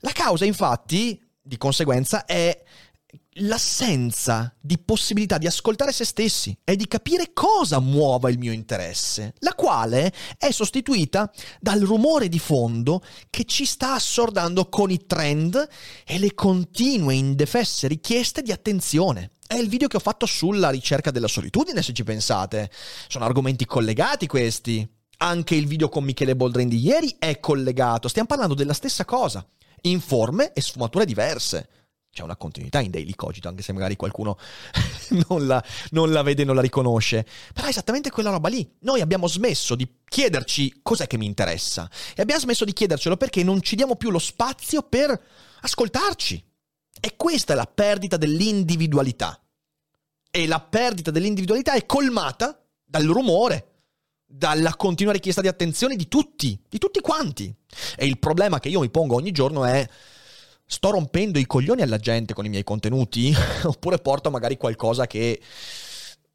La 0.00 0.12
causa, 0.12 0.44
infatti, 0.44 1.20
di 1.40 1.56
conseguenza, 1.56 2.24
è 2.24 2.62
l'assenza 3.38 4.54
di 4.60 4.78
possibilità 4.78 5.38
di 5.38 5.46
ascoltare 5.46 5.92
se 5.92 6.04
stessi 6.04 6.56
e 6.64 6.76
di 6.76 6.88
capire 6.88 7.32
cosa 7.32 7.78
muova 7.78 8.30
il 8.30 8.38
mio 8.38 8.52
interesse, 8.52 9.34
la 9.40 9.54
quale 9.54 10.12
è 10.36 10.50
sostituita 10.50 11.30
dal 11.60 11.80
rumore 11.80 12.28
di 12.28 12.38
fondo 12.38 13.02
che 13.30 13.44
ci 13.44 13.64
sta 13.64 13.94
assordando 13.94 14.68
con 14.68 14.90
i 14.90 15.06
trend 15.06 15.68
e 16.04 16.18
le 16.18 16.34
continue 16.34 17.14
indefesse 17.14 17.86
richieste 17.86 18.42
di 18.42 18.52
attenzione. 18.52 19.32
È 19.46 19.54
il 19.54 19.68
video 19.68 19.88
che 19.88 19.96
ho 19.96 20.00
fatto 20.00 20.26
sulla 20.26 20.70
ricerca 20.70 21.10
della 21.10 21.28
solitudine, 21.28 21.82
se 21.82 21.94
ci 21.94 22.04
pensate. 22.04 22.70
Sono 23.08 23.24
argomenti 23.24 23.64
collegati 23.64 24.26
questi. 24.26 24.86
Anche 25.20 25.54
il 25.54 25.66
video 25.66 25.88
con 25.88 26.04
Michele 26.04 26.36
Boldrin 26.36 26.68
di 26.68 26.78
ieri 26.78 27.16
è 27.18 27.40
collegato. 27.40 28.08
Stiamo 28.08 28.28
parlando 28.28 28.54
della 28.54 28.74
stessa 28.74 29.06
cosa, 29.06 29.44
in 29.82 30.00
forme 30.00 30.52
e 30.52 30.60
sfumature 30.60 31.06
diverse 31.06 31.68
c'è 32.18 32.24
una 32.24 32.36
continuità 32.36 32.80
in 32.80 32.90
Daily 32.90 33.14
Cogito, 33.14 33.46
anche 33.46 33.62
se 33.62 33.72
magari 33.72 33.94
qualcuno 33.94 34.36
non, 35.28 35.46
la, 35.46 35.62
non 35.90 36.10
la 36.10 36.22
vede 36.22 36.42
non 36.42 36.56
la 36.56 36.60
riconosce. 36.60 37.24
Però 37.52 37.66
è 37.66 37.70
esattamente 37.70 38.10
quella 38.10 38.30
roba 38.30 38.48
lì. 38.48 38.68
Noi 38.80 39.00
abbiamo 39.00 39.28
smesso 39.28 39.76
di 39.76 39.88
chiederci 40.04 40.80
cos'è 40.82 41.06
che 41.06 41.16
mi 41.16 41.26
interessa. 41.26 41.88
E 42.16 42.22
abbiamo 42.22 42.40
smesso 42.40 42.64
di 42.64 42.72
chiedercelo 42.72 43.16
perché 43.16 43.44
non 43.44 43.62
ci 43.62 43.76
diamo 43.76 43.94
più 43.94 44.10
lo 44.10 44.18
spazio 44.18 44.82
per 44.82 45.20
ascoltarci. 45.60 46.44
E 47.00 47.14
questa 47.16 47.52
è 47.52 47.56
la 47.56 47.70
perdita 47.72 48.16
dell'individualità. 48.16 49.40
E 50.28 50.46
la 50.48 50.60
perdita 50.60 51.12
dell'individualità 51.12 51.74
è 51.74 51.86
colmata 51.86 52.60
dal 52.84 53.04
rumore, 53.04 53.82
dalla 54.26 54.74
continua 54.74 55.12
richiesta 55.12 55.40
di 55.40 55.46
attenzione 55.46 55.94
di 55.94 56.08
tutti, 56.08 56.60
di 56.68 56.78
tutti 56.78 57.00
quanti. 57.00 57.54
E 57.96 58.06
il 58.06 58.18
problema 58.18 58.58
che 58.58 58.70
io 58.70 58.80
mi 58.80 58.90
pongo 58.90 59.14
ogni 59.14 59.30
giorno 59.30 59.64
è 59.64 59.88
sto 60.70 60.90
rompendo 60.90 61.38
i 61.38 61.46
coglioni 61.46 61.80
alla 61.80 61.96
gente 61.96 62.34
con 62.34 62.44
i 62.44 62.50
miei 62.50 62.62
contenuti 62.62 63.34
oppure 63.64 63.98
porto 63.98 64.30
magari 64.30 64.58
qualcosa 64.58 65.06
che 65.06 65.40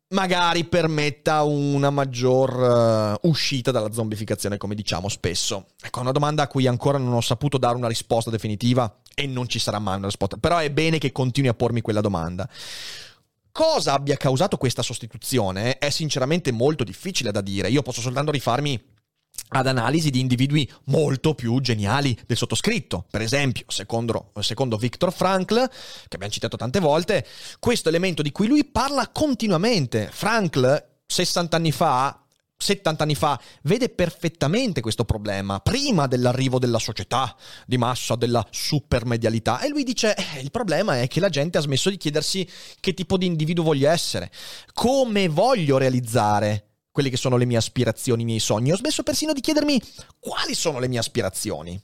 magari 0.10 0.66
permetta 0.66 1.44
una 1.44 1.92
maggior 1.92 3.20
uh, 3.22 3.28
uscita 3.28 3.72
dalla 3.72 3.92
zombificazione, 3.92 4.58
come 4.58 4.76
diciamo 4.76 5.08
spesso. 5.08 5.68
Ecco, 5.82 6.00
una 6.00 6.12
domanda 6.12 6.44
a 6.44 6.48
cui 6.48 6.68
ancora 6.68 6.98
non 6.98 7.14
ho 7.14 7.22
saputo 7.22 7.58
dare 7.58 7.76
una 7.76 7.88
risposta 7.88 8.30
definitiva 8.30 9.02
e 9.14 9.28
non 9.28 9.48
ci 9.48 9.60
sarà 9.60 9.80
mai 9.80 9.98
una 9.98 10.08
risposta, 10.08 10.38
però 10.38 10.58
è 10.58 10.72
bene 10.72 10.98
che 10.98 11.12
continui 11.12 11.50
a 11.50 11.54
pormi 11.54 11.82
quella 11.82 12.02
domanda. 12.02 12.48
Cosa 13.52 13.94
abbia 13.94 14.18
causato 14.18 14.58
questa 14.58 14.82
sostituzione 14.82 15.78
è 15.78 15.92
sinceramente 15.92 16.52
molto 16.52 16.84
difficile 16.84 17.32
da 17.32 17.42
dire. 17.42 17.70
Io 17.70 17.84
posso 17.84 18.02
soltanto 18.02 18.32
rifarmi 18.32 18.93
ad 19.50 19.68
analisi 19.68 20.10
di 20.10 20.20
individui 20.20 20.70
molto 20.86 21.36
più 21.36 21.60
geniali 21.62 22.18
del 22.26 22.38
sottoscritto. 22.38 23.06
Per 23.10 23.22
esempio, 23.22 23.66
secondo, 23.68 24.32
secondo 24.40 24.78
Viktor 24.78 25.14
Frankl, 25.14 25.70
che 26.08 26.16
abbiamo 26.16 26.34
citato 26.34 26.58
tante 26.58 26.80
volte, 26.80 27.26
questo 27.60 27.90
elemento 27.90 28.22
di 28.22 28.32
cui 28.32 28.48
lui 28.48 28.66
parla 28.66 29.10
continuamente. 29.10 30.10
Frankl, 30.12 30.84
60 31.06 31.56
anni 31.56 31.72
fa, 31.72 32.18
70 32.58 33.04
anni 33.04 33.16
fa, 33.16 33.40
vede 33.64 33.90
perfettamente 33.90 34.82
questo 34.82 35.04
problema, 35.04 35.60
prima 35.60 36.08
dell'arrivo 36.08 36.58
della 36.58 36.80
società 36.80 37.36
di 37.68 37.78
massa, 37.78 38.16
della 38.16 38.46
supermedialità. 38.50 39.60
E 39.60 39.70
lui 39.70 39.84
dice, 39.84 40.16
eh, 40.16 40.40
il 40.40 40.50
problema 40.50 41.00
è 41.00 41.08
che 41.08 41.20
la 41.20 41.30
gente 41.30 41.58
ha 41.58 41.62
smesso 41.62 41.90
di 41.90 41.98
chiedersi 41.98 42.48
che 42.80 42.94
tipo 42.94 43.18
di 43.18 43.26
individuo 43.26 43.66
voglio 43.66 43.90
essere, 43.90 44.32
come 44.74 45.28
voglio 45.28 45.78
realizzare 45.78 46.70
quelle 46.94 47.10
che 47.10 47.18
sono 47.18 47.38
le 47.38 47.46
mie 47.46 47.58
aspirazioni, 47.58 48.22
i 48.22 48.26
miei 48.26 48.40
sogni. 48.40 48.72
Ho 48.72 48.78
smesso 48.78 49.02
persino 49.02 49.34
di 49.34 49.42
chiedermi 49.42 49.82
quali 50.20 50.54
sono 50.54 50.80
le 50.80 50.88
mie 50.88 51.00
aspirazioni. 51.00 51.82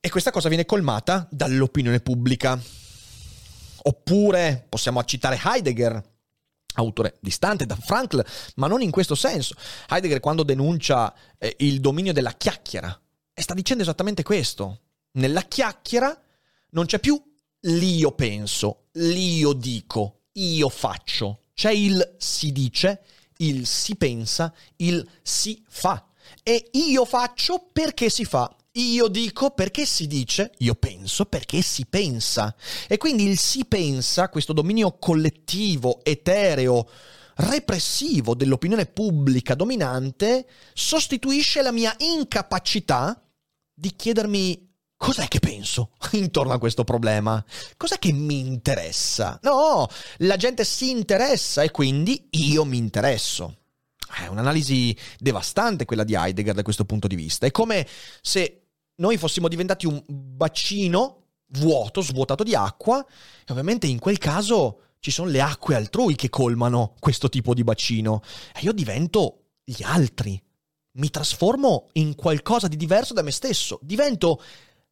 E 0.00 0.10
questa 0.10 0.32
cosa 0.32 0.48
viene 0.48 0.66
colmata 0.66 1.28
dall'opinione 1.30 2.00
pubblica. 2.00 2.60
Oppure 3.82 4.66
possiamo 4.68 5.02
citare 5.04 5.40
Heidegger, 5.42 6.02
autore 6.74 7.18
distante 7.20 7.66
da 7.66 7.76
Frankl, 7.76 8.24
ma 8.56 8.66
non 8.66 8.82
in 8.82 8.90
questo 8.90 9.14
senso. 9.14 9.54
Heidegger 9.88 10.18
quando 10.18 10.42
denuncia 10.42 11.14
eh, 11.38 11.54
il 11.60 11.80
dominio 11.80 12.12
della 12.12 12.32
chiacchiera, 12.32 13.00
e 13.32 13.42
sta 13.42 13.54
dicendo 13.54 13.84
esattamente 13.84 14.24
questo. 14.24 14.80
Nella 15.12 15.42
chiacchiera 15.42 16.20
non 16.70 16.86
c'è 16.86 16.98
più 16.98 17.22
l'io 17.60 18.12
penso, 18.12 18.88
l'io 18.94 19.52
dico, 19.52 20.22
io 20.32 20.68
faccio. 20.68 21.44
C'è 21.54 21.70
il 21.70 22.16
si 22.18 22.50
dice 22.50 23.02
il 23.40 23.66
si 23.66 23.96
pensa, 23.96 24.52
il 24.76 25.06
si 25.22 25.62
fa. 25.68 26.04
E 26.42 26.70
io 26.72 27.04
faccio 27.04 27.68
perché 27.72 28.08
si 28.08 28.24
fa. 28.24 28.54
Io 28.74 29.08
dico 29.08 29.50
perché 29.50 29.84
si 29.84 30.06
dice, 30.06 30.52
io 30.58 30.74
penso 30.76 31.24
perché 31.26 31.60
si 31.60 31.86
pensa. 31.86 32.54
E 32.88 32.98
quindi 32.98 33.24
il 33.24 33.38
si 33.38 33.64
pensa, 33.64 34.28
questo 34.28 34.52
dominio 34.52 34.96
collettivo, 34.98 36.04
etereo, 36.04 36.88
repressivo 37.34 38.34
dell'opinione 38.34 38.86
pubblica 38.86 39.54
dominante, 39.54 40.46
sostituisce 40.72 41.62
la 41.62 41.72
mia 41.72 41.94
incapacità 41.98 43.20
di 43.74 43.96
chiedermi 43.96 44.69
Cos'è 45.02 45.28
che 45.28 45.38
penso 45.40 45.92
intorno 46.12 46.52
a 46.52 46.58
questo 46.58 46.84
problema? 46.84 47.42
Cos'è 47.78 47.98
che 47.98 48.12
mi 48.12 48.40
interessa? 48.40 49.38
No, 49.44 49.88
la 50.18 50.36
gente 50.36 50.62
si 50.62 50.90
interessa 50.90 51.62
e 51.62 51.70
quindi 51.70 52.28
io 52.32 52.66
mi 52.66 52.76
interesso. 52.76 53.56
È 54.14 54.26
un'analisi 54.26 54.94
devastante 55.18 55.86
quella 55.86 56.04
di 56.04 56.14
Heidegger 56.14 56.52
da 56.52 56.60
questo 56.60 56.84
punto 56.84 57.06
di 57.06 57.16
vista. 57.16 57.46
È 57.46 57.50
come 57.50 57.88
se 58.20 58.66
noi 58.96 59.16
fossimo 59.16 59.48
diventati 59.48 59.86
un 59.86 60.04
bacino 60.06 61.28
vuoto, 61.52 62.02
svuotato 62.02 62.42
di 62.42 62.54
acqua, 62.54 63.02
e 63.02 63.50
ovviamente 63.52 63.86
in 63.86 64.00
quel 64.00 64.18
caso 64.18 64.96
ci 64.98 65.10
sono 65.10 65.30
le 65.30 65.40
acque 65.40 65.76
altrui 65.76 66.14
che 66.14 66.28
colmano 66.28 66.92
questo 67.00 67.30
tipo 67.30 67.54
di 67.54 67.64
bacino. 67.64 68.20
E 68.54 68.60
io 68.60 68.72
divento 68.72 69.44
gli 69.64 69.82
altri. 69.82 70.38
Mi 70.98 71.08
trasformo 71.08 71.88
in 71.92 72.14
qualcosa 72.16 72.68
di 72.68 72.76
diverso 72.76 73.14
da 73.14 73.22
me 73.22 73.30
stesso. 73.30 73.78
Divento 73.80 74.42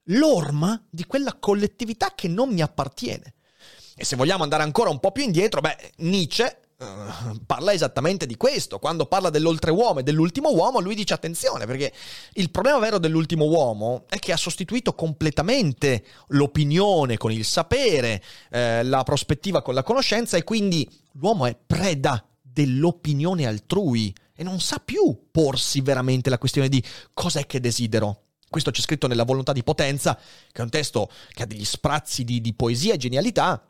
l'orma 0.08 0.80
di 0.88 1.04
quella 1.04 1.36
collettività 1.38 2.12
che 2.14 2.28
non 2.28 2.52
mi 2.52 2.60
appartiene. 2.60 3.34
E 3.96 4.04
se 4.04 4.16
vogliamo 4.16 4.44
andare 4.44 4.62
ancora 4.62 4.90
un 4.90 5.00
po' 5.00 5.10
più 5.10 5.24
indietro, 5.24 5.60
beh, 5.60 5.92
Nietzsche 5.96 6.60
Uh, 6.78 7.40
parla 7.44 7.72
esattamente 7.72 8.24
di 8.24 8.36
questo. 8.36 8.78
Quando 8.78 9.06
parla 9.06 9.30
dell'oltreuomo 9.30 9.98
e 9.98 10.02
dell'ultimo 10.04 10.54
uomo, 10.54 10.78
lui 10.78 10.94
dice 10.94 11.12
attenzione, 11.12 11.66
perché 11.66 11.92
il 12.34 12.52
problema 12.52 12.78
vero 12.78 12.98
dell'ultimo 12.98 13.46
uomo 13.46 14.04
è 14.08 14.20
che 14.20 14.30
ha 14.30 14.36
sostituito 14.36 14.94
completamente 14.94 16.04
l'opinione 16.28 17.16
con 17.16 17.32
il 17.32 17.44
sapere, 17.44 18.22
eh, 18.52 18.84
la 18.84 19.02
prospettiva 19.02 19.60
con 19.60 19.74
la 19.74 19.82
conoscenza 19.82 20.36
e 20.36 20.44
quindi 20.44 20.88
l'uomo 21.14 21.46
è 21.46 21.56
preda 21.56 22.24
dell'opinione 22.40 23.44
altrui 23.44 24.14
e 24.32 24.44
non 24.44 24.60
sa 24.60 24.78
più 24.78 25.30
porsi 25.32 25.80
veramente 25.80 26.30
la 26.30 26.38
questione 26.38 26.68
di 26.68 26.80
cos'è 27.12 27.44
che 27.44 27.58
desidero. 27.58 28.27
Questo 28.48 28.70
c'è 28.70 28.80
scritto 28.80 29.06
nella 29.06 29.24
Volontà 29.24 29.52
di 29.52 29.62
Potenza, 29.62 30.16
che 30.16 30.60
è 30.60 30.64
un 30.64 30.70
testo 30.70 31.10
che 31.32 31.42
ha 31.42 31.46
degli 31.46 31.64
sprazzi 31.64 32.24
di, 32.24 32.40
di 32.40 32.54
poesia 32.54 32.94
e 32.94 32.98
genialità, 32.98 33.62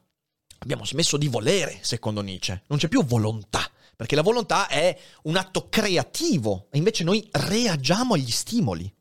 Abbiamo 0.60 0.84
smesso 0.84 1.16
di 1.16 1.28
volere, 1.28 1.78
secondo 1.82 2.20
Nietzsche. 2.20 2.62
Non 2.66 2.78
c'è 2.78 2.88
più 2.88 3.04
volontà, 3.04 3.70
perché 3.94 4.16
la 4.16 4.22
volontà 4.22 4.66
è 4.66 4.96
un 5.24 5.36
atto 5.36 5.68
creativo 5.68 6.66
e 6.70 6.78
invece 6.78 7.04
noi 7.04 7.26
reagiamo 7.30 8.14
agli 8.14 8.30
stimoli, 8.30 8.92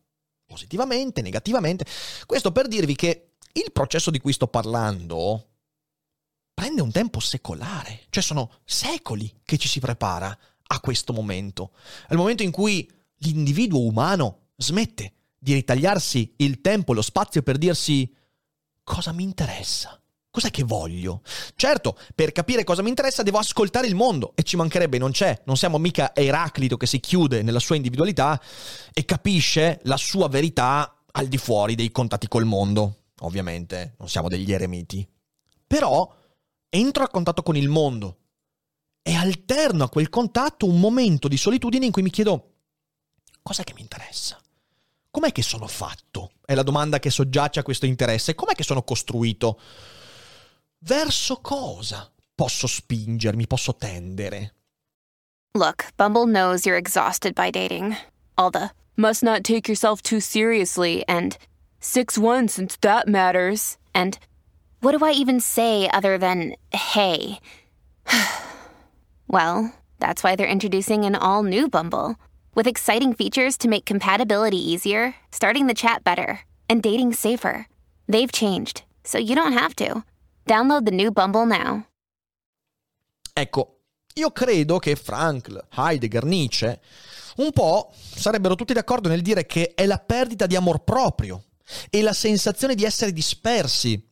positivamente, 0.46 1.22
negativamente. 1.22 1.86
Questo 2.26 2.52
per 2.52 2.68
dirvi 2.68 2.96
che 2.96 3.32
il 3.54 3.72
processo 3.72 4.12
di 4.12 4.20
cui 4.20 4.34
sto 4.34 4.48
parlando 4.48 5.46
prende 6.54 6.82
un 6.82 6.92
tempo 6.92 7.20
secolare, 7.20 8.06
cioè 8.10 8.22
sono 8.22 8.60
secoli 8.64 9.42
che 9.44 9.58
ci 9.58 9.68
si 9.68 9.80
prepara 9.80 10.38
a 10.68 10.80
questo 10.80 11.12
momento. 11.12 11.72
Il 12.12 12.18
momento 12.18 12.44
in 12.44 12.52
cui 12.52 12.90
l'individuo 13.18 13.82
umano 13.82 14.50
smette 14.58 15.14
di 15.48 15.54
ritagliarsi 15.54 16.34
il 16.38 16.60
tempo 16.60 16.92
lo 16.92 17.02
spazio 17.02 17.42
per 17.42 17.58
dirsi 17.58 18.14
cosa 18.84 19.14
mi 19.14 19.24
interessa. 19.24 19.98
Cos'è 20.30 20.52
che 20.52 20.64
voglio? 20.64 21.22
Certo, 21.56 21.98
per 22.14 22.34
capire 22.34 22.66
cosa 22.66 22.82
mi 22.82 22.90
interessa 22.90 23.24
devo 23.24 23.38
ascoltare 23.38 23.88
il 23.88 23.96
mondo 23.96 24.34
e 24.36 24.44
ci 24.44 24.58
mancherebbe, 24.58 24.98
non 24.98 25.12
c'è, 25.12 25.42
non 25.46 25.56
siamo 25.56 25.78
mica 25.78 26.14
Eraclito 26.14 26.76
che 26.76 26.86
si 26.86 27.00
chiude 27.00 27.44
nella 27.44 27.60
sua 27.60 27.78
individualità 27.78 28.40
e 28.94 29.06
capisce 29.06 29.80
la 29.84 29.96
sua 29.96 30.28
verità 30.28 31.02
al 31.12 31.28
di 31.28 31.38
fuori 31.38 31.76
dei 31.76 31.92
contatti 31.92 32.28
col 32.28 32.44
mondo. 32.44 33.04
Ovviamente, 33.22 33.96
non 34.00 34.10
siamo 34.10 34.28
degli 34.28 34.52
eremiti. 34.52 35.08
Però 35.66 36.14
entro 36.70 37.04
a 37.06 37.10
contatto 37.10 37.42
con 37.42 37.56
il 37.56 37.70
mondo 37.70 38.18
e 39.02 39.16
alterno 39.16 39.86
a 39.86 39.90
quel 39.90 40.10
contatto 40.10 40.68
un 40.68 40.80
momento 40.80 41.30
di 41.30 41.38
solitudine 41.38 41.86
in 41.86 41.92
cui 41.94 42.02
mi 42.02 42.10
chiedo 42.10 42.56
cos'è 43.42 43.64
che 43.64 43.74
mi 43.74 43.82
interessa? 43.82 44.38
Com'è 45.18 45.32
che 45.32 45.42
sono 45.42 45.66
fatto? 45.66 46.34
È 46.46 46.54
la 46.54 46.62
domanda 46.62 47.00
che 47.00 47.10
soggiace 47.10 47.60
a 47.60 47.64
questo 47.64 47.88
interesse. 47.88 48.36
Com'è 48.36 48.54
che 48.54 48.62
sono 48.62 48.84
costruito? 48.84 49.60
Verso 50.82 51.38
cosa 51.42 52.08
posso 52.36 52.68
spingermi, 52.68 53.48
posso 53.48 53.74
tendere? 53.74 54.54
Look, 55.56 55.88
Bumble 55.96 56.28
knows 56.28 56.68
you're 56.68 56.78
exhausted 56.78 57.34
by 57.34 57.50
dating. 57.50 57.98
All 58.36 58.52
the 58.52 58.70
must 58.96 59.24
not 59.24 59.42
take 59.42 59.68
yourself 59.68 60.04
too 60.04 60.20
seriously 60.20 61.04
and 61.08 61.36
6 61.80 62.20
1 62.20 62.48
since 62.48 62.78
that 62.82 63.08
matters. 63.08 63.80
And 63.96 64.20
what 64.82 64.96
do 64.96 65.04
I 65.04 65.14
even 65.14 65.40
say 65.40 65.90
other 65.90 66.20
than 66.20 66.54
hey? 66.72 67.40
well, 69.28 69.74
that's 69.98 70.24
why 70.24 70.36
they're 70.36 70.46
introducing 70.46 71.06
an 71.06 71.16
all 71.16 71.42
new 71.42 71.68
Bumble 71.68 72.18
with 72.58 72.68
exciting 72.68 73.14
features 73.14 73.56
to 73.56 73.70
make 73.70 73.86
compatibility 73.86 74.58
easier, 74.58 75.14
starting 75.32 75.68
the 75.68 75.76
chat 75.76 76.04
better, 76.04 76.40
and 76.68 76.82
dating 76.82 77.14
safer. 77.14 77.68
They've 78.10 78.32
changed, 78.32 78.82
so 79.04 79.20
you 79.20 79.36
don't 79.36 79.54
have 79.54 79.76
to. 79.76 80.04
Download 80.44 80.84
the 80.84 80.92
new 80.92 81.12
Bumble 81.12 81.46
now. 81.46 81.86
Ecco, 83.32 83.82
io 84.16 84.32
credo 84.32 84.80
che 84.80 84.96
Frankl, 84.96 85.68
Heidegger, 85.76 86.26
Nietzsche 86.26 86.82
un 87.38 87.52
po' 87.52 87.94
sarebbero 87.94 88.56
tutti 88.56 88.74
d'accordo 88.74 89.10
nel 89.10 89.22
dire 89.22 89.46
che 89.46 89.76
è 89.76 89.86
la 89.86 90.00
perdita 90.00 90.48
di 90.48 90.56
amor 90.56 90.84
proprio 90.84 91.44
e 91.92 92.02
la 92.02 92.14
sensazione 92.14 92.74
di 92.74 92.84
essere 92.84 93.14
dispersi 93.14 94.04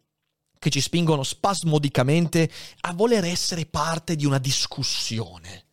che 0.60 0.70
ci 0.70 0.80
spingono 0.80 1.24
spasmodicamente 1.24 2.48
a 2.82 2.94
voler 2.94 3.24
essere 3.24 3.66
parte 3.66 4.16
di 4.16 4.28
una 4.28 4.38
discussione. 4.38 5.66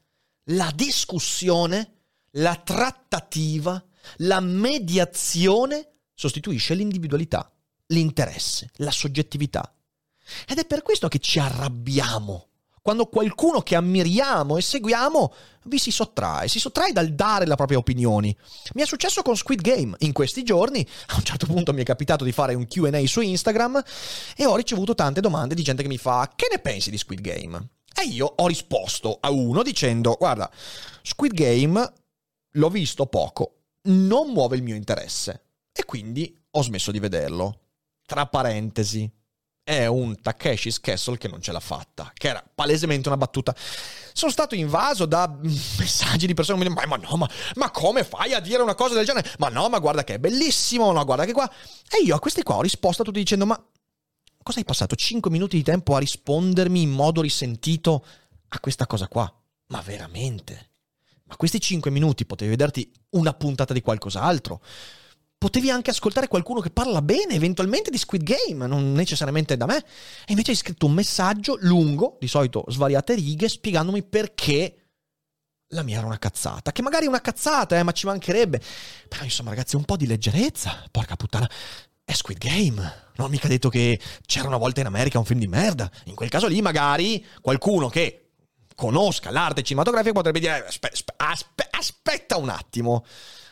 La 0.46 0.72
discussione, 0.74 2.01
la 2.32 2.56
trattativa, 2.56 3.82
la 4.18 4.40
mediazione 4.40 5.88
sostituisce 6.14 6.74
l'individualità, 6.74 7.50
l'interesse, 7.86 8.70
la 8.76 8.90
soggettività. 8.90 9.74
Ed 10.46 10.58
è 10.58 10.66
per 10.66 10.82
questo 10.82 11.08
che 11.08 11.18
ci 11.18 11.38
arrabbiamo 11.38 12.48
quando 12.82 13.06
qualcuno 13.06 13.60
che 13.62 13.76
ammiriamo 13.76 14.56
e 14.56 14.60
seguiamo 14.60 15.32
vi 15.66 15.78
si 15.78 15.92
sottrae, 15.92 16.48
si 16.48 16.58
sottrae 16.58 16.90
dal 16.90 17.14
dare 17.14 17.46
la 17.46 17.54
propria 17.54 17.78
opinione. 17.78 18.34
Mi 18.74 18.82
è 18.82 18.86
successo 18.86 19.22
con 19.22 19.36
Squid 19.36 19.60
Game 19.60 19.94
in 20.00 20.12
questi 20.12 20.42
giorni, 20.42 20.84
a 21.06 21.16
un 21.16 21.22
certo 21.22 21.46
punto 21.46 21.72
mi 21.72 21.82
è 21.82 21.84
capitato 21.84 22.24
di 22.24 22.32
fare 22.32 22.54
un 22.54 22.66
QA 22.66 23.06
su 23.06 23.20
Instagram 23.20 23.80
e 24.36 24.44
ho 24.44 24.56
ricevuto 24.56 24.96
tante 24.96 25.20
domande 25.20 25.54
di 25.54 25.62
gente 25.62 25.82
che 25.82 25.88
mi 25.88 25.98
fa 25.98 26.32
che 26.34 26.48
ne 26.50 26.58
pensi 26.58 26.90
di 26.90 26.98
Squid 26.98 27.20
Game? 27.20 27.68
E 27.94 28.06
io 28.06 28.26
ho 28.34 28.48
risposto 28.48 29.18
a 29.20 29.30
uno 29.30 29.62
dicendo 29.62 30.16
guarda, 30.18 30.50
Squid 31.02 31.34
Game 31.34 31.92
l'ho 32.52 32.68
visto 32.70 33.06
poco, 33.06 33.62
non 33.82 34.30
muove 34.30 34.56
il 34.56 34.62
mio 34.62 34.74
interesse 34.74 35.44
e 35.72 35.84
quindi 35.84 36.36
ho 36.50 36.62
smesso 36.62 36.90
di 36.90 36.98
vederlo. 36.98 37.60
Tra 38.04 38.26
parentesi, 38.26 39.10
è 39.64 39.86
un 39.86 40.20
Takeshi's 40.20 40.80
Castle 40.80 41.16
che 41.16 41.28
non 41.28 41.40
ce 41.40 41.52
l'ha 41.52 41.60
fatta, 41.60 42.10
che 42.14 42.28
era 42.28 42.44
palesemente 42.54 43.08
una 43.08 43.16
battuta. 43.16 43.54
Sono 44.12 44.32
stato 44.32 44.54
invaso 44.54 45.06
da 45.06 45.28
messaggi 45.78 46.26
di 46.26 46.34
persone 46.34 46.58
che 46.58 46.68
mi 46.68 46.74
dicono: 46.74 46.96
ma, 46.96 46.96
no, 46.96 47.16
ma, 47.16 47.30
ma, 47.54 47.70
come 47.70 48.04
fai 48.04 48.34
a 48.34 48.40
dire 48.40 48.62
una 48.62 48.74
cosa 48.74 48.94
del 48.94 49.06
genere? 49.06 49.30
Ma 49.38 49.48
no, 49.48 49.68
ma 49.68 49.78
guarda 49.78 50.04
che 50.04 50.14
è 50.14 50.18
bellissimo, 50.18 50.90
no, 50.90 51.04
guarda 51.04 51.24
che 51.24 51.32
qua. 51.32 51.50
E 51.88 52.02
io 52.04 52.14
a 52.14 52.20
questi 52.20 52.42
qua 52.42 52.56
ho 52.56 52.62
risposto 52.62 53.02
a 53.02 53.04
tutti 53.04 53.18
dicendo: 53.18 53.46
Ma 53.46 53.64
cosa 54.42 54.58
hai 54.58 54.64
passato 54.64 54.96
5 54.96 55.30
minuti 55.30 55.56
di 55.56 55.62
tempo 55.62 55.94
a 55.94 56.00
rispondermi 56.00 56.82
in 56.82 56.90
modo 56.90 57.20
risentito 57.20 58.04
a 58.48 58.60
questa 58.60 58.86
cosa 58.86 59.06
qua? 59.06 59.32
Ma 59.68 59.80
veramente? 59.80 60.71
Ma 61.32 61.38
questi 61.38 61.60
5 61.60 61.90
minuti 61.90 62.26
potevi 62.26 62.50
vederti 62.50 62.92
una 63.10 63.32
puntata 63.32 63.72
di 63.72 63.80
qualcos'altro? 63.80 64.60
potevi 65.42 65.70
anche 65.70 65.90
ascoltare 65.90 66.28
qualcuno 66.28 66.60
che 66.60 66.70
parla 66.70 67.02
bene 67.02 67.34
eventualmente 67.34 67.90
di 67.90 67.98
Squid 67.98 68.22
Game, 68.22 68.64
non 68.68 68.92
necessariamente 68.92 69.56
da 69.56 69.66
me. 69.66 69.78
E 69.78 70.28
invece 70.28 70.52
hai 70.52 70.56
scritto 70.56 70.86
un 70.86 70.92
messaggio 70.92 71.56
lungo, 71.62 72.16
di 72.20 72.28
solito 72.28 72.62
svariate 72.68 73.16
righe, 73.16 73.48
spiegandomi 73.48 74.04
perché 74.04 74.76
la 75.70 75.82
mia 75.82 75.98
era 75.98 76.06
una 76.06 76.18
cazzata. 76.18 76.70
Che 76.70 76.80
magari 76.82 77.06
è 77.06 77.08
una 77.08 77.20
cazzata, 77.20 77.76
eh, 77.76 77.82
ma 77.82 77.90
ci 77.90 78.06
mancherebbe. 78.06 78.60
Però 79.08 79.24
insomma, 79.24 79.50
ragazzi, 79.50 79.74
un 79.74 79.84
po' 79.84 79.96
di 79.96 80.06
leggerezza. 80.06 80.84
Porca 80.92 81.16
puttana. 81.16 81.50
È 82.04 82.12
Squid 82.12 82.38
Game. 82.38 82.80
Non 83.16 83.26
ho 83.26 83.28
mica 83.28 83.48
detto 83.48 83.68
che 83.68 83.98
c'era 84.24 84.46
una 84.46 84.58
volta 84.58 84.78
in 84.78 84.86
America 84.86 85.18
un 85.18 85.24
film 85.24 85.40
di 85.40 85.48
merda. 85.48 85.90
In 86.04 86.14
quel 86.14 86.28
caso 86.28 86.46
lì, 86.46 86.62
magari 86.62 87.24
qualcuno 87.40 87.88
che 87.88 88.31
conosca 88.74 89.30
l'arte 89.30 89.62
cinematografica 89.62 90.12
potrebbe 90.12 90.40
dire: 90.40 90.66
aspe- 90.66 90.92
aspe- 91.16 91.68
aspetta 91.70 92.36
un 92.36 92.48
attimo 92.48 93.04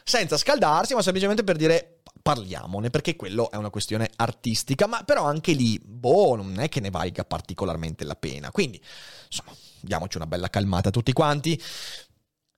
senza 0.04 0.36
scaldarsi, 0.36 0.94
ma 0.94 1.02
semplicemente 1.02 1.44
per 1.44 1.56
dire 1.56 2.00
parliamone, 2.22 2.90
perché 2.90 3.16
quello 3.16 3.50
è 3.50 3.56
una 3.56 3.70
questione 3.70 4.10
artistica, 4.16 4.86
ma 4.86 5.02
però 5.04 5.24
anche 5.24 5.52
lì, 5.52 5.80
boh, 5.82 6.36
non 6.36 6.58
è 6.58 6.68
che 6.68 6.80
ne 6.80 6.90
valga 6.90 7.24
particolarmente 7.24 8.04
la 8.04 8.16
pena. 8.16 8.50
Quindi, 8.50 8.80
insomma, 9.26 9.52
diamoci 9.80 10.16
una 10.16 10.26
bella 10.26 10.50
calmata 10.50 10.90
tutti 10.90 11.12
quanti. 11.12 11.60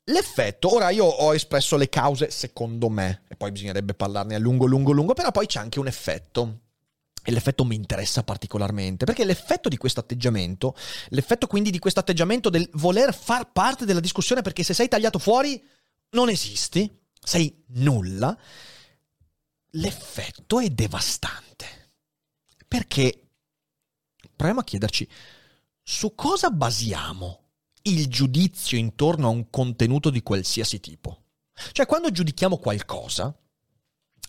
L'effetto, 0.05 0.75
ora 0.75 0.90
io 0.90 1.05
ho 1.05 1.33
espresso 1.33 1.77
le 1.77 1.88
cause 1.88 2.31
secondo 2.31 2.88
me, 2.88 3.22
e 3.29 3.37
poi 3.37 3.53
bisognerebbe 3.53 3.94
parlarne 3.94 4.35
a 4.35 4.38
lungo, 4.38 4.66
lungo, 4.66 4.90
lungo, 4.90 5.14
però 5.14 5.31
poi 5.31 5.46
c'è 5.46 5.61
anche 5.61 5.79
un 5.79 5.87
effetto. 5.87 6.59
E 7.24 7.30
l'effetto 7.30 7.64
mi 7.64 7.76
interessa 7.76 8.24
particolarmente, 8.24 9.04
perché 9.04 9.24
l'effetto 9.24 9.68
di 9.68 9.76
questo 9.76 10.00
atteggiamento, 10.00 10.74
l'effetto 11.11 11.46
quindi 11.46 11.70
di 11.70 11.78
questo 11.78 12.00
atteggiamento 12.00 12.50
del 12.50 12.68
voler 12.74 13.14
far 13.14 13.52
parte 13.52 13.85
della 13.85 14.00
discussione 14.00 14.42
perché 14.42 14.64
se 14.64 14.74
sei 14.74 14.88
tagliato 14.88 15.18
fuori 15.18 15.62
non 16.11 16.28
esisti, 16.28 16.90
sei 17.24 17.64
nulla, 17.68 18.37
l'effetto 19.70 20.58
è 20.58 20.68
devastante. 20.68 21.90
Perché 22.66 23.28
proviamo 24.35 24.61
a 24.61 24.64
chiederci 24.64 25.08
su 25.82 26.14
cosa 26.14 26.50
basiamo 26.50 27.38
il 27.82 28.08
giudizio 28.08 28.78
intorno 28.78 29.26
a 29.26 29.30
un 29.30 29.50
contenuto 29.50 30.11
di 30.11 30.22
qualsiasi 30.22 30.80
tipo. 30.80 31.22
Cioè, 31.72 31.87
quando 31.87 32.11
giudichiamo 32.11 32.56
qualcosa, 32.58 33.37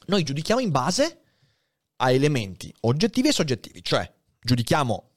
noi 0.08 0.24
giudichiamo 0.24 0.62
in 0.62 0.72
base 0.72 1.23
a 1.98 2.12
elementi 2.12 2.74
oggettivi 2.82 3.30
e 3.30 3.34
soggettivi, 3.34 3.84
cioè 3.84 4.12
giudichiamo 4.42 5.14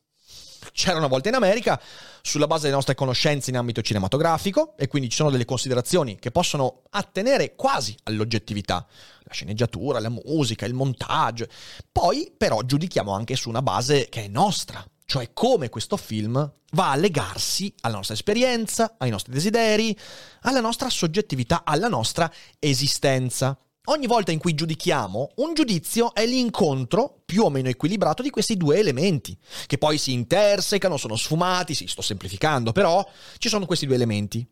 c'era 0.73 0.99
una 0.99 1.07
volta 1.07 1.29
in 1.29 1.35
America 1.35 1.81
sulla 2.23 2.47
base 2.47 2.63
delle 2.63 2.75
nostre 2.75 2.95
conoscenze 2.95 3.51
in 3.51 3.57
ambito 3.57 3.83
cinematografico 3.83 4.77
e 4.77 4.89
quindi 4.89 5.09
ci 5.09 5.17
sono 5.17 5.31
delle 5.31 5.45
considerazioni 5.45 6.19
che 6.19 6.31
possono 6.31 6.83
attenere 6.91 7.55
quasi 7.55 7.97
all'oggettività, 8.05 8.87
la 9.21 9.33
sceneggiatura, 9.33 10.01
la 10.01 10.11
musica, 10.11 10.67
il 10.67 10.75
montaggio. 10.75 11.47
Poi 11.91 12.33
però 12.37 12.63
giudichiamo 12.63 13.13
anche 13.13 13.37
su 13.37 13.49
una 13.49 13.63
base 13.63 14.09
che 14.09 14.25
è 14.25 14.29
nostra, 14.29 14.85
cioè 15.05 15.33
come 15.33 15.69
questo 15.69 15.97
film 15.97 16.53
va 16.73 16.91
a 16.91 16.97
legarsi 16.97 17.73
alla 17.81 17.97
nostra 17.97 18.15
esperienza, 18.15 18.97
ai 18.99 19.11
nostri 19.11 19.33
desideri, 19.33 19.97
alla 20.43 20.61
nostra 20.61 20.91
soggettività, 20.91 21.63
alla 21.65 21.89
nostra 21.89 22.31
esistenza. 22.59 23.59
Ogni 23.89 24.07
volta 24.07 24.33
in 24.33 24.39
cui 24.39 24.55
giudichiamo, 24.55 25.33
un 25.37 25.55
giudizio 25.55 26.13
è 26.13 26.27
l'incontro 26.27 27.23
più 27.25 27.45
o 27.45 27.51
meno 27.51 27.69
equilibrato 27.69 28.21
di 28.21 28.31
questi 28.31 28.57
due 28.57 28.79
elementi, 28.79 29.37
che 29.67 29.79
poi 29.79 29.97
si 29.97 30.13
intersecano, 30.13 30.97
sono 30.97 31.15
sfumati, 31.15 31.73
sì, 31.73 31.87
sto 31.87 32.03
semplificando, 32.03 32.73
però 32.73 33.09
ci 33.39 33.49
sono 33.49 33.65
questi 33.65 33.87
due 33.87 33.95
elementi. 33.95 34.45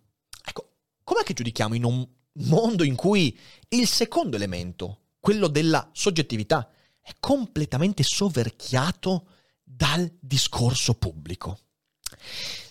Ecco, 0.44 0.68
com'è 1.02 1.24
che 1.24 1.32
giudichiamo 1.32 1.74
in 1.74 1.84
un 1.84 2.06
mondo 2.34 2.84
in 2.84 2.94
cui 2.94 3.36
il 3.70 3.88
secondo 3.88 4.36
elemento, 4.36 5.00
quello 5.18 5.48
della 5.48 5.88
soggettività, 5.92 6.70
è 7.00 7.10
completamente 7.18 8.04
soverchiato 8.04 9.26
dal 9.64 10.08
discorso 10.20 10.94
pubblico. 10.94 11.58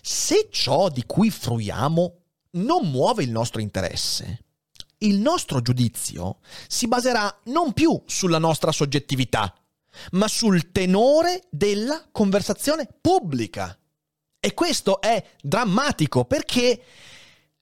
Se 0.02 0.47
ciò 0.49 0.88
di 0.88 1.04
cui 1.06 1.30
fruiamo 1.30 2.21
non 2.52 2.89
muove 2.89 3.23
il 3.23 3.32
nostro 3.32 3.60
interesse, 3.60 4.43
il 5.04 5.20
nostro 5.20 5.62
giudizio 5.62 6.39
si 6.68 6.88
baserà 6.88 7.39
non 7.46 7.74
più 7.74 8.02
sulla 8.06 8.39
nostra 8.39 8.72
soggettività, 8.72 9.54
ma 10.12 10.28
sul 10.28 10.72
tenore 10.72 11.44
della 11.50 12.08
conversazione 12.12 12.88
pubblica. 13.00 13.78
E 14.39 14.54
questo 14.54 15.00
è 15.00 15.24
drammatico 15.42 16.26
perché 16.26 16.84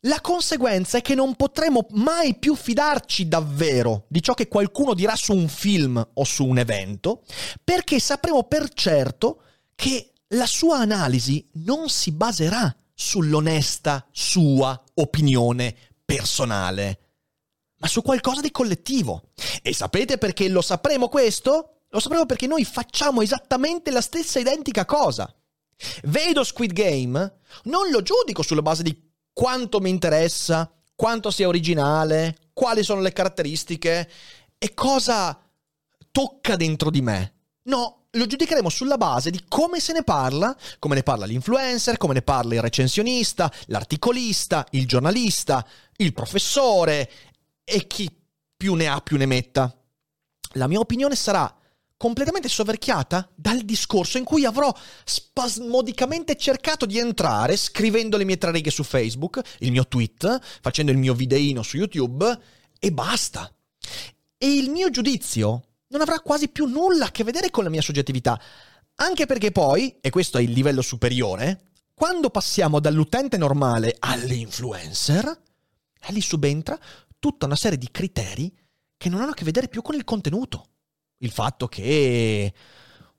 la 0.05 0.19
conseguenza 0.19 0.97
è 0.97 1.01
che 1.01 1.13
non 1.13 1.35
potremo 1.35 1.85
mai 1.91 2.35
più 2.35 2.55
fidarci 2.55 3.27
davvero 3.27 4.05
di 4.07 4.21
ciò 4.21 4.33
che 4.33 4.47
qualcuno 4.47 4.95
dirà 4.95 5.15
su 5.15 5.33
un 5.33 5.47
film 5.47 6.03
o 6.13 6.23
su 6.23 6.45
un 6.45 6.57
evento, 6.57 7.23
perché 7.63 7.99
sapremo 7.99 8.43
per 8.45 8.73
certo 8.73 9.43
che 9.75 10.13
la 10.29 10.47
sua 10.47 10.79
analisi 10.79 11.47
non 11.65 11.89
si 11.89 12.11
baserà 12.11 12.73
sull'onesta 12.95 14.07
sua 14.11 14.81
opinione 14.95 15.75
personale, 16.03 17.10
ma 17.81 17.87
su 17.87 18.01
qualcosa 18.01 18.41
di 18.41 18.51
collettivo. 18.51 19.23
E 19.61 19.73
sapete 19.73 20.17
perché 20.17 20.47
lo 20.47 20.61
sapremo 20.61 21.09
questo? 21.09 21.81
Lo 21.89 21.99
sapremo 21.99 22.25
perché 22.25 22.47
noi 22.47 22.63
facciamo 22.63 23.21
esattamente 23.21 23.91
la 23.91 24.01
stessa 24.01 24.39
identica 24.39 24.85
cosa. 24.85 25.33
Vedo 26.03 26.43
Squid 26.43 26.73
Game, 26.73 27.39
non 27.63 27.89
lo 27.89 28.03
giudico 28.03 28.43
sulla 28.43 28.61
base 28.61 28.83
di 28.83 29.09
quanto 29.33 29.79
mi 29.79 29.89
interessa, 29.89 30.71
quanto 30.95 31.31
sia 31.31 31.47
originale, 31.47 32.37
quali 32.53 32.83
sono 32.83 33.01
le 33.01 33.11
caratteristiche 33.11 34.09
e 34.59 34.73
cosa 34.75 35.41
tocca 36.11 36.55
dentro 36.55 36.91
di 36.91 37.01
me. 37.01 37.33
No, 37.63 38.05
lo 38.11 38.27
giudicheremo 38.27 38.69
sulla 38.69 38.97
base 38.97 39.31
di 39.31 39.43
come 39.47 39.79
se 39.79 39.93
ne 39.93 40.03
parla, 40.03 40.55
come 40.77 40.95
ne 40.95 41.03
parla 41.03 41.25
l'influencer, 41.25 41.97
come 41.97 42.13
ne 42.13 42.21
parla 42.21 42.53
il 42.53 42.61
recensionista, 42.61 43.51
l'articolista, 43.67 44.67
il 44.71 44.85
giornalista, 44.85 45.65
il 45.97 46.13
professore 46.13 47.09
e 47.63 47.87
chi 47.87 48.09
più 48.55 48.73
ne 48.75 48.87
ha 48.87 48.99
più 49.01 49.17
ne 49.17 49.25
metta. 49.25 49.75
La 50.53 50.67
mia 50.67 50.79
opinione 50.79 51.15
sarà 51.15 51.55
completamente 52.01 52.49
soverchiata 52.49 53.29
dal 53.35 53.61
discorso 53.61 54.17
in 54.17 54.23
cui 54.23 54.43
avrò 54.43 54.75
spasmodicamente 55.03 56.35
cercato 56.35 56.87
di 56.87 56.97
entrare 56.97 57.55
scrivendo 57.55 58.17
le 58.17 58.23
mie 58.23 58.39
tre 58.39 58.51
righe 58.51 58.71
su 58.71 58.83
Facebook, 58.83 59.39
il 59.59 59.71
mio 59.71 59.87
tweet, 59.87 60.39
facendo 60.61 60.91
il 60.91 60.97
mio 60.97 61.13
videino 61.13 61.61
su 61.61 61.77
YouTube 61.77 62.39
e 62.79 62.91
basta. 62.91 63.53
E 64.37 64.51
il 64.51 64.71
mio 64.71 64.89
giudizio 64.89 65.63
non 65.89 66.01
avrà 66.01 66.19
quasi 66.21 66.47
più 66.47 66.65
nulla 66.65 67.05
a 67.05 67.11
che 67.11 67.23
vedere 67.23 67.51
con 67.51 67.63
la 67.63 67.69
mia 67.69 67.83
soggettività, 67.83 68.41
anche 68.95 69.27
perché 69.27 69.51
poi, 69.51 69.97
e 70.01 70.09
questo 70.09 70.39
è 70.39 70.41
il 70.41 70.51
livello 70.51 70.81
superiore, 70.81 71.71
quando 71.93 72.31
passiamo 72.31 72.79
dall'utente 72.79 73.37
normale 73.37 73.95
all'influencer, 73.99 75.39
lì 76.07 76.21
subentra 76.21 76.79
tutta 77.21 77.45
una 77.45 77.55
serie 77.55 77.77
di 77.77 77.87
criteri 77.89 78.53
che 78.97 79.07
non 79.07 79.21
hanno 79.21 79.31
a 79.31 79.33
che 79.33 79.45
vedere 79.45 79.69
più 79.69 79.81
con 79.81 79.95
il 79.95 80.03
contenuto 80.03 80.71
il 81.21 81.31
fatto 81.31 81.67
che 81.67 82.53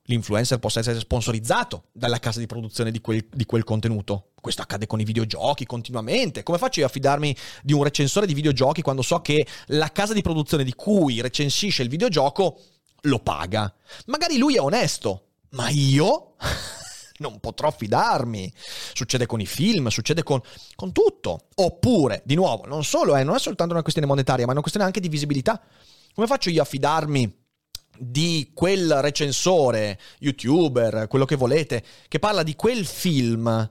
l'influencer 0.05 0.59
possa 0.59 0.81
essere 0.81 0.99
sponsorizzato 0.99 1.85
dalla 1.93 2.19
casa 2.19 2.41
di 2.41 2.47
produzione 2.47 2.91
di 2.91 3.01
quel, 3.01 3.27
di 3.31 3.45
quel, 3.45 3.65
contenuto. 3.65 4.31
Questo 4.41 4.63
accade 4.63 4.87
con 4.87 5.01
i 5.01 5.05
videogiochi 5.05 5.65
continuamente. 5.65 6.43
Come 6.43 6.59
faccio 6.59 6.81
io 6.81 6.87
a 6.87 6.89
fidarmi 6.89 7.35
di 7.63 7.73
un 7.73 7.83
recensore 7.85 8.27
di 8.27 8.35
videogiochi 8.35 8.83
quando 8.83 9.03
so 9.03 9.21
che 9.21 9.47
la 9.67 9.91
casa 9.93 10.13
di 10.13 10.23
produzione 10.23 10.65
di 10.65 10.75
cui 10.75 11.21
recensisce 11.21 11.83
il 11.83 11.89
videogioco 11.89 12.61
lo 13.03 13.21
paga? 13.21 13.73
Magari 14.07 14.39
lui 14.39 14.57
è 14.57 14.61
onesto, 14.61 15.29
ma 15.51 15.69
io 15.69 16.35
non 17.23 17.41
potrò 17.41 17.71
fidarmi. 17.71 18.53
Succede 18.93 19.25
con 19.25 19.41
i 19.41 19.47
film, 19.47 19.89
succede 19.89 20.23
con, 20.23 20.41
con 20.75 20.93
tutto. 20.93 21.47
Oppure, 21.55 22.21
di 22.27 22.35
nuovo, 22.35 22.67
non 22.67 22.85
solo, 22.85 23.17
eh, 23.17 23.25
non 23.25 23.37
è 23.37 23.39
soltanto 23.39 23.73
una 23.73 23.83
questione 23.83 24.09
monetaria, 24.09 24.45
ma 24.45 24.51
è 24.51 24.53
una 24.53 24.61
questione 24.61 24.87
anche 24.87 25.01
di 25.01 25.09
visibilità. 25.09 25.59
Come 26.13 26.27
faccio 26.27 26.51
io 26.51 26.61
a 26.61 26.67
fidarmi? 26.67 27.41
di 27.99 28.51
quel 28.55 29.01
recensore, 29.01 30.01
youtuber, 30.19 31.07
quello 31.09 31.27
che 31.27 31.37
volete, 31.37 31.85
che 32.09 32.19
parla 32.19 32.43
di 32.43 32.57
quel 32.57 32.85
film, 32.85 33.71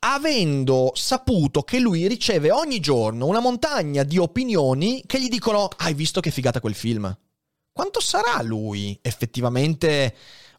avendo 0.00 0.92
saputo 0.94 1.62
che 1.62 1.78
lui 1.78 2.06
riceve 2.06 2.50
ogni 2.50 2.80
giorno 2.80 3.26
una 3.26 3.40
montagna 3.40 4.02
di 4.02 4.18
opinioni 4.18 5.02
che 5.06 5.20
gli 5.20 5.28
dicono 5.28 5.68
hai 5.78 5.94
visto 5.94 6.20
che 6.20 6.30
figata 6.30 6.60
quel 6.60 6.74
film? 6.74 7.16
Quanto 7.72 8.00
sarà 8.00 8.40
lui 8.42 8.96
effettivamente 9.02 10.14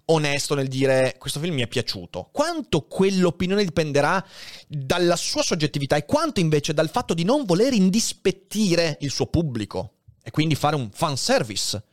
onesto 0.05 0.55
nel 0.55 0.67
dire 0.67 1.15
questo 1.17 1.39
film 1.39 1.55
mi 1.55 1.61
è 1.61 1.67
piaciuto? 1.67 2.29
Quanto 2.31 2.81
quell'opinione 2.81 3.63
dipenderà 3.63 4.23
dalla 4.67 5.15
sua 5.15 5.41
soggettività 5.41 5.95
e 5.95 6.05
quanto 6.05 6.39
invece 6.39 6.73
dal 6.73 6.89
fatto 6.89 7.13
di 7.13 7.23
non 7.23 7.45
voler 7.45 7.73
indispettire 7.73 8.97
il 9.01 9.11
suo 9.11 9.27
pubblico 9.27 9.93
e 10.23 10.31
quindi 10.31 10.55
fare 10.55 10.75
un 10.75 10.89
fanservice? 10.91 11.83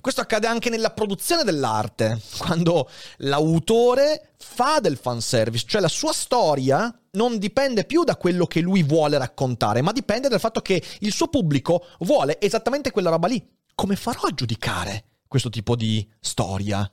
Questo 0.00 0.20
accade 0.20 0.46
anche 0.46 0.70
nella 0.70 0.90
produzione 0.90 1.42
dell'arte, 1.42 2.20
quando 2.38 2.88
l'autore 3.18 4.34
fa 4.38 4.78
del 4.78 4.96
fanservice, 4.96 5.64
cioè 5.66 5.80
la 5.80 5.88
sua 5.88 6.12
storia 6.12 6.96
non 7.12 7.38
dipende 7.38 7.84
più 7.84 8.04
da 8.04 8.16
quello 8.16 8.46
che 8.46 8.60
lui 8.60 8.84
vuole 8.84 9.18
raccontare, 9.18 9.82
ma 9.82 9.90
dipende 9.90 10.28
dal 10.28 10.38
fatto 10.38 10.60
che 10.60 10.80
il 11.00 11.12
suo 11.12 11.26
pubblico 11.26 11.86
vuole 12.00 12.40
esattamente 12.40 12.92
quella 12.92 13.10
roba 13.10 13.26
lì. 13.26 13.44
Come 13.74 13.96
farò 13.96 14.20
a 14.22 14.34
giudicare 14.34 15.06
questo 15.26 15.50
tipo 15.50 15.74
di 15.74 16.08
storia? 16.20 16.88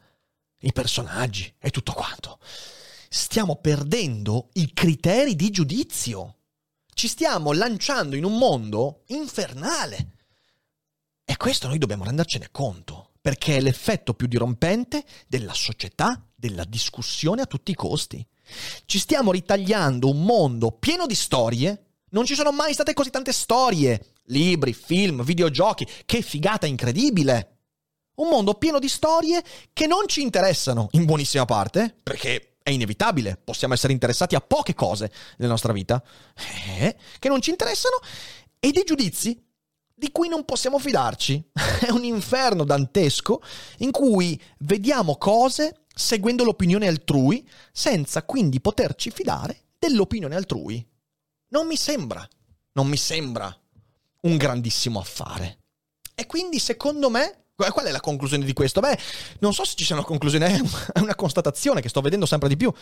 I 0.63 0.71
personaggi 0.71 1.53
e 1.59 1.69
tutto 1.71 1.91
quanto. 1.91 2.39
Stiamo 3.09 3.57
perdendo 3.57 4.49
i 4.53 4.73
criteri 4.73 5.35
di 5.35 5.49
giudizio. 5.49 6.37
Ci 6.93 7.07
stiamo 7.07 7.51
lanciando 7.51 8.15
in 8.15 8.23
un 8.23 8.37
mondo 8.37 9.03
infernale 9.07 10.13
e 11.25 11.35
questo 11.35 11.67
noi 11.67 11.79
dobbiamo 11.79 12.05
rendercene 12.05 12.49
conto, 12.51 13.11
perché 13.19 13.57
è 13.57 13.61
l'effetto 13.61 14.13
più 14.13 14.27
dirompente 14.27 15.03
della 15.27 15.53
società, 15.53 16.25
della 16.33 16.63
discussione 16.63 17.41
a 17.41 17.45
tutti 17.45 17.71
i 17.71 17.75
costi. 17.75 18.25
Ci 18.85 18.99
stiamo 18.99 19.31
ritagliando 19.31 20.09
un 20.09 20.23
mondo 20.23 20.71
pieno 20.71 21.05
di 21.05 21.15
storie. 21.15 21.95
Non 22.11 22.25
ci 22.25 22.35
sono 22.35 22.51
mai 22.51 22.73
state 22.73 22.93
così 22.93 23.09
tante 23.09 23.33
storie, 23.33 24.13
libri, 24.25 24.73
film, 24.73 25.23
videogiochi. 25.23 25.87
Che 26.05 26.21
figata 26.21 26.67
incredibile! 26.67 27.52
Un 28.15 28.29
mondo 28.29 28.53
pieno 28.55 28.79
di 28.79 28.87
storie 28.87 29.43
che 29.73 29.87
non 29.87 30.07
ci 30.07 30.21
interessano 30.21 30.87
in 30.91 31.05
buonissima 31.05 31.45
parte, 31.45 31.95
perché 32.03 32.57
è 32.63 32.69
inevitabile, 32.69 33.39
possiamo 33.43 33.73
essere 33.73 33.91
interessati 33.91 34.35
a 34.35 34.41
poche 34.41 34.73
cose 34.73 35.11
nella 35.37 35.51
nostra 35.51 35.73
vita, 35.73 36.01
eh, 36.77 36.95
che 37.19 37.27
non 37.27 37.41
ci 37.41 37.49
interessano, 37.49 37.97
e 38.59 38.71
dei 38.71 38.83
giudizi 38.83 39.41
di 39.93 40.11
cui 40.11 40.27
non 40.27 40.45
possiamo 40.45 40.79
fidarci. 40.79 41.51
È 41.85 41.89
un 41.89 42.03
inferno 42.03 42.63
dantesco 42.63 43.41
in 43.79 43.91
cui 43.91 44.41
vediamo 44.59 45.17
cose 45.17 45.85
seguendo 45.93 46.43
l'opinione 46.43 46.87
altrui 46.87 47.47
senza 47.71 48.23
quindi 48.23 48.61
poterci 48.61 49.11
fidare 49.11 49.65
dell'opinione 49.77 50.35
altrui. 50.35 50.85
Non 51.49 51.67
mi 51.67 51.77
sembra, 51.77 52.27
non 52.73 52.87
mi 52.87 52.97
sembra 52.97 53.55
un 54.21 54.37
grandissimo 54.37 54.99
affare. 54.99 55.59
E 56.15 56.25
quindi 56.25 56.59
secondo 56.59 57.09
me 57.09 57.42
Qual 57.55 57.85
è 57.85 57.91
la 57.91 57.99
conclusione 57.99 58.45
di 58.45 58.53
questo? 58.53 58.79
Beh, 58.79 58.97
non 59.39 59.53
so 59.53 59.63
se 59.63 59.75
ci 59.75 59.85
sia 59.85 59.95
una 59.95 60.03
conclusione, 60.03 60.61
è 60.93 60.99
una 60.99 61.15
constatazione 61.15 61.81
che 61.81 61.89
sto 61.89 62.01
vedendo 62.01 62.25
sempre 62.25 62.49
di 62.49 62.57
più 62.57 62.73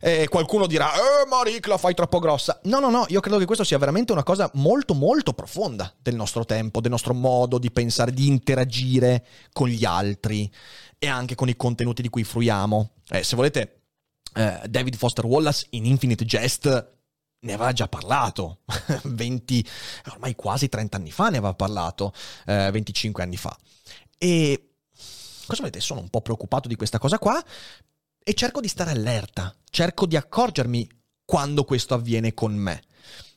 eh, 0.00 0.28
qualcuno 0.28 0.66
dirà, 0.66 0.92
eh 0.94 1.26
Maric 1.26 1.66
la 1.66 1.78
fai 1.78 1.94
troppo 1.94 2.18
grossa. 2.18 2.60
No, 2.64 2.78
no, 2.78 2.90
no, 2.90 3.06
io 3.08 3.20
credo 3.20 3.38
che 3.38 3.46
questo 3.46 3.64
sia 3.64 3.78
veramente 3.78 4.12
una 4.12 4.22
cosa 4.22 4.50
molto, 4.54 4.92
molto 4.92 5.32
profonda 5.32 5.92
del 6.00 6.14
nostro 6.14 6.44
tempo, 6.44 6.82
del 6.82 6.90
nostro 6.90 7.14
modo 7.14 7.58
di 7.58 7.70
pensare, 7.70 8.12
di 8.12 8.26
interagire 8.26 9.24
con 9.52 9.68
gli 9.68 9.84
altri 9.84 10.50
e 10.98 11.06
anche 11.06 11.34
con 11.34 11.48
i 11.48 11.56
contenuti 11.56 12.02
di 12.02 12.10
cui 12.10 12.22
fruiamo. 12.22 12.90
Eh, 13.08 13.22
se 13.22 13.34
volete, 13.34 13.80
eh, 14.34 14.60
David 14.68 14.96
Foster 14.96 15.24
Wallace 15.24 15.66
in 15.70 15.86
Infinite 15.86 16.24
Jest 16.26 16.92
ne 17.44 17.52
aveva 17.52 17.72
già 17.72 17.88
parlato, 17.88 18.60
20, 19.04 19.66
ormai 20.12 20.34
quasi 20.34 20.68
30 20.68 20.98
anni 20.98 21.10
fa 21.10 21.24
ne 21.30 21.38
aveva 21.38 21.54
parlato, 21.54 22.12
eh, 22.46 22.70
25 22.70 23.22
anni 23.22 23.36
fa. 23.36 23.56
E 24.18 24.70
cosa 25.46 25.62
vedete? 25.62 25.80
Sono 25.80 26.00
un 26.00 26.08
po' 26.08 26.20
preoccupato 26.20 26.68
di 26.68 26.76
questa 26.76 26.98
cosa 26.98 27.18
qua 27.18 27.42
e 28.22 28.34
cerco 28.34 28.60
di 28.60 28.68
stare 28.68 28.90
allerta, 28.90 29.54
cerco 29.70 30.06
di 30.06 30.16
accorgermi 30.16 30.88
quando 31.24 31.64
questo 31.64 31.94
avviene 31.94 32.34
con 32.34 32.54
me. 32.54 32.82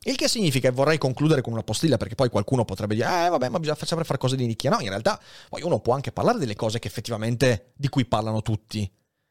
Il 0.01 0.15
che 0.15 0.29
significa, 0.29 0.69
e 0.69 0.71
vorrei 0.71 0.97
concludere 0.97 1.41
con 1.41 1.51
una 1.51 1.63
postilla 1.63 1.97
perché 1.97 2.15
poi 2.15 2.29
qualcuno 2.29 2.63
potrebbe 2.63 2.95
dire, 2.95 3.25
eh 3.25 3.29
vabbè, 3.29 3.49
ma 3.49 3.59
bisogna 3.59 3.77
sempre 3.83 4.05
fare 4.05 4.17
cose 4.17 4.37
di 4.37 4.45
nicchia. 4.45 4.69
No, 4.69 4.79
in 4.79 4.87
realtà 4.87 5.19
poi 5.49 5.63
uno 5.63 5.79
può 5.79 5.93
anche 5.93 6.13
parlare 6.13 6.39
delle 6.39 6.55
cose 6.55 6.79
che 6.79 6.87
effettivamente 6.87 7.73
di 7.75 7.89
cui 7.89 8.05
parlano 8.05 8.41
tutti. 8.41 8.89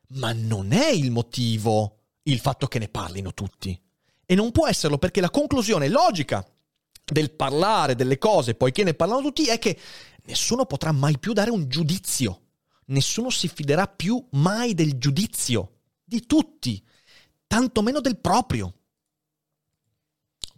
Ma 0.09 0.33
non 0.33 0.73
è 0.73 0.91
il 0.91 1.11
motivo 1.11 2.01
il 2.25 2.41
fatto 2.41 2.67
che 2.67 2.79
ne 2.79 2.89
parlino 2.89 3.33
tutti. 3.33 3.81
E 4.27 4.35
non 4.35 4.53
può 4.53 4.69
esserlo 4.69 4.99
perché 4.99 5.21
la 5.21 5.31
conclusione 5.31 5.89
logica 5.89 6.47
del 7.05 7.31
parlare 7.31 7.95
delle 7.95 8.19
cose 8.19 8.55
poiché 8.55 8.83
ne 8.83 8.95
parlano 8.95 9.23
tutti 9.23 9.47
è 9.47 9.59
che 9.59 9.79
nessuno 10.27 10.67
potrà 10.67 10.93
mai 10.93 11.19
più 11.19 11.33
dare 11.33 11.51
un 11.51 11.69
giudizio 11.69 12.41
nessuno 12.87 13.31
si 13.31 13.49
fiderà 13.49 13.87
più 13.87 14.25
mai 14.33 14.75
del 14.75 14.99
giudizio 14.99 15.79
di 16.05 16.27
tutti, 16.27 16.83
tantomeno 17.47 18.01
del 18.01 18.19
proprio. 18.19 18.73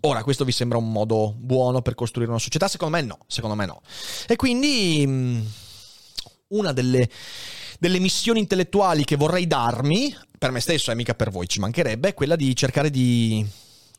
Ora, 0.02 0.22
questo 0.22 0.44
vi 0.44 0.52
sembra 0.52 0.78
un 0.78 0.90
modo 0.92 1.34
buono 1.36 1.82
per 1.82 1.94
costruire 1.94 2.30
una 2.30 2.40
società? 2.40 2.68
Secondo 2.68 2.96
me 2.96 3.02
no, 3.02 3.18
secondo 3.26 3.56
me 3.56 3.66
no. 3.66 3.82
E 4.26 4.36
quindi 4.36 5.04
mm, 5.06 5.40
una 6.48 6.72
delle, 6.72 7.08
delle 7.78 7.98
missioni 7.98 8.38
intellettuali 8.38 9.04
che 9.04 9.16
vorrei 9.16 9.46
darmi, 9.46 10.14
per 10.38 10.50
me 10.50 10.60
stesso 10.60 10.90
e 10.92 10.94
mica 10.94 11.14
per 11.14 11.30
voi, 11.30 11.48
ci 11.48 11.58
mancherebbe, 11.58 12.10
è 12.10 12.14
quella 12.14 12.36
di 12.36 12.54
cercare 12.54 12.90
di 12.90 13.44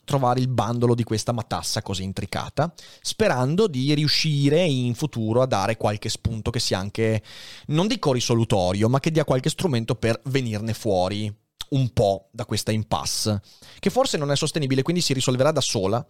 trovare 0.10 0.40
il 0.40 0.48
bandolo 0.48 0.96
di 0.96 1.04
questa 1.04 1.32
matassa 1.32 1.84
così 1.84 2.02
intricata, 2.02 2.74
sperando 3.00 3.68
di 3.68 3.94
riuscire 3.94 4.64
in 4.64 4.96
futuro 4.96 5.44
a 5.44 5.46
dare 5.46 5.78
qualche 5.78 6.10
spunto 6.10 6.50
che 6.50 6.60
sia 6.60 6.80
anche, 6.80 7.22
non 7.68 7.86
dico 7.86 8.12
risolutorio, 8.12 8.90
ma 8.90 9.00
che 9.00 9.12
dia 9.12 9.24
qualche 9.24 9.52
strumento 9.52 9.94
per 9.94 10.20
venirne 10.24 10.74
fuori 10.74 11.32
un 11.70 11.92
po' 11.94 12.28
da 12.32 12.46
questa 12.46 12.72
impasse, 12.72 13.42
che 13.80 13.90
forse 13.90 14.18
non 14.18 14.32
è 14.32 14.36
sostenibile, 14.36 14.82
quindi 14.82 15.02
si 15.02 15.14
risolverà 15.14 15.52
da 15.52 15.62
sola, 15.62 16.06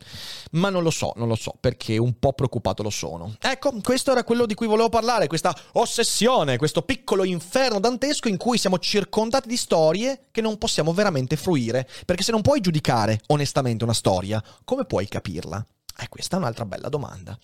ma 0.52 0.69
non 0.69 0.84
lo 0.84 0.91
so, 0.91 1.13
non 1.15 1.28
lo 1.28 1.36
so, 1.36 1.56
perché 1.60 1.98
un 1.98 2.17
po' 2.19 2.34
preoccupato 2.34 2.84
lo 2.84 2.89
sono. 2.89 3.36
Ecco, 3.39 3.74
questo 3.82 4.12
era 4.12 4.24
quello 4.24 4.45
di 4.45 4.54
cui 4.54 4.67
volevo 4.67 4.89
parlare, 4.89 5.28
questa 5.28 5.56
ossessione, 5.74 6.58
questo 6.58 6.82
piccolo 6.82 7.24
inferno 7.24 7.80
dantesco 7.80 8.28
in 8.28 8.38
cui 8.38 8.58
siamo 8.58 8.80
circondati 8.80 9.48
di 9.48 9.58
storie 9.58 10.28
che 10.32 10.41
non 10.41 10.58
possiamo 10.58 10.93
veramente 10.93 11.36
fruire, 11.36 11.88
perché 12.06 12.24
se 12.24 12.32
non 12.32 12.41
puoi 12.41 12.62
giudicare 12.62 13.22
onestamente 13.28 13.84
una 13.84 13.93
storia, 13.93 14.43
come 14.63 14.86
puoi 14.86 15.08
capirla? 15.08 15.65
Eh, 15.99 16.07
questa 16.07 16.38
è 16.38 16.39
un'altra 16.39 16.65
bella 16.65 16.88
domanda. 16.88 17.38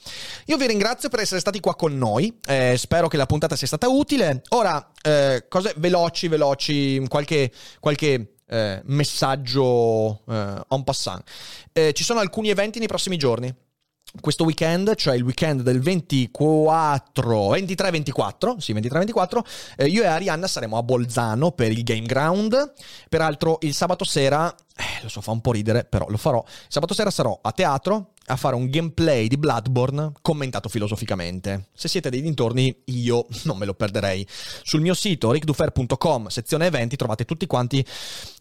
Io 0.45 0.57
vi 0.57 0.67
ringrazio 0.67 1.09
per 1.09 1.19
essere 1.19 1.41
stati 1.41 1.59
qua 1.59 1.75
con 1.75 1.97
noi, 1.97 2.39
eh, 2.47 2.75
spero 2.77 3.07
che 3.07 3.17
la 3.17 3.25
puntata 3.25 3.55
sia 3.55 3.67
stata 3.67 3.89
utile. 3.89 4.41
Ora, 4.49 4.91
eh, 5.01 5.45
cose 5.49 5.73
veloci, 5.77 6.27
veloci, 6.29 7.05
qualche, 7.09 7.51
qualche 7.79 8.35
eh, 8.47 8.81
messaggio 8.85 10.21
eh, 10.27 10.61
en 10.69 10.83
passant. 10.83 11.27
Eh, 11.73 11.91
ci 11.93 12.03
sono 12.03 12.19
alcuni 12.19 12.49
eventi 12.49 12.79
nei 12.79 12.87
prossimi 12.87 13.17
giorni 13.17 13.53
questo 14.21 14.45
weekend, 14.45 14.95
cioè 14.95 15.15
il 15.15 15.23
weekend 15.23 15.61
del 15.61 15.81
24, 15.81 17.49
23-24, 17.55 18.57
sì 18.57 18.73
23-24, 18.73 19.39
eh, 19.75 19.87
io 19.87 20.03
e 20.03 20.05
Arianna 20.05 20.47
saremo 20.47 20.77
a 20.77 20.83
Bolzano 20.83 21.51
per 21.51 21.71
il 21.71 21.83
Game 21.83 22.05
Ground. 22.05 22.73
Peraltro 23.09 23.57
il 23.61 23.73
sabato 23.73 24.05
sera, 24.05 24.53
eh, 24.75 25.01
lo 25.03 25.09
so 25.09 25.21
fa 25.21 25.31
un 25.31 25.41
po' 25.41 25.51
ridere, 25.51 25.83
però 25.83 26.05
lo 26.07 26.17
farò. 26.17 26.43
Sabato 26.67 26.93
sera 26.93 27.11
sarò 27.11 27.37
a 27.41 27.51
teatro 27.51 28.13
a 28.27 28.35
fare 28.35 28.55
un 28.55 28.69
gameplay 28.69 29.27
di 29.27 29.38
Bloodborne 29.38 30.11
commentato 30.21 30.69
filosoficamente. 30.69 31.69
Se 31.73 31.88
siete 31.88 32.09
dei 32.09 32.21
dintorni, 32.21 32.75
io 32.85 33.27
non 33.43 33.57
me 33.57 33.65
lo 33.65 33.73
perderei. 33.73 34.25
Sul 34.63 34.81
mio 34.81 34.93
sito 34.93 35.31
rickdufer.com, 35.31 36.27
sezione 36.27 36.65
eventi, 36.65 36.95
trovate 36.95 37.25
tutti 37.25 37.45
quanti 37.45 37.85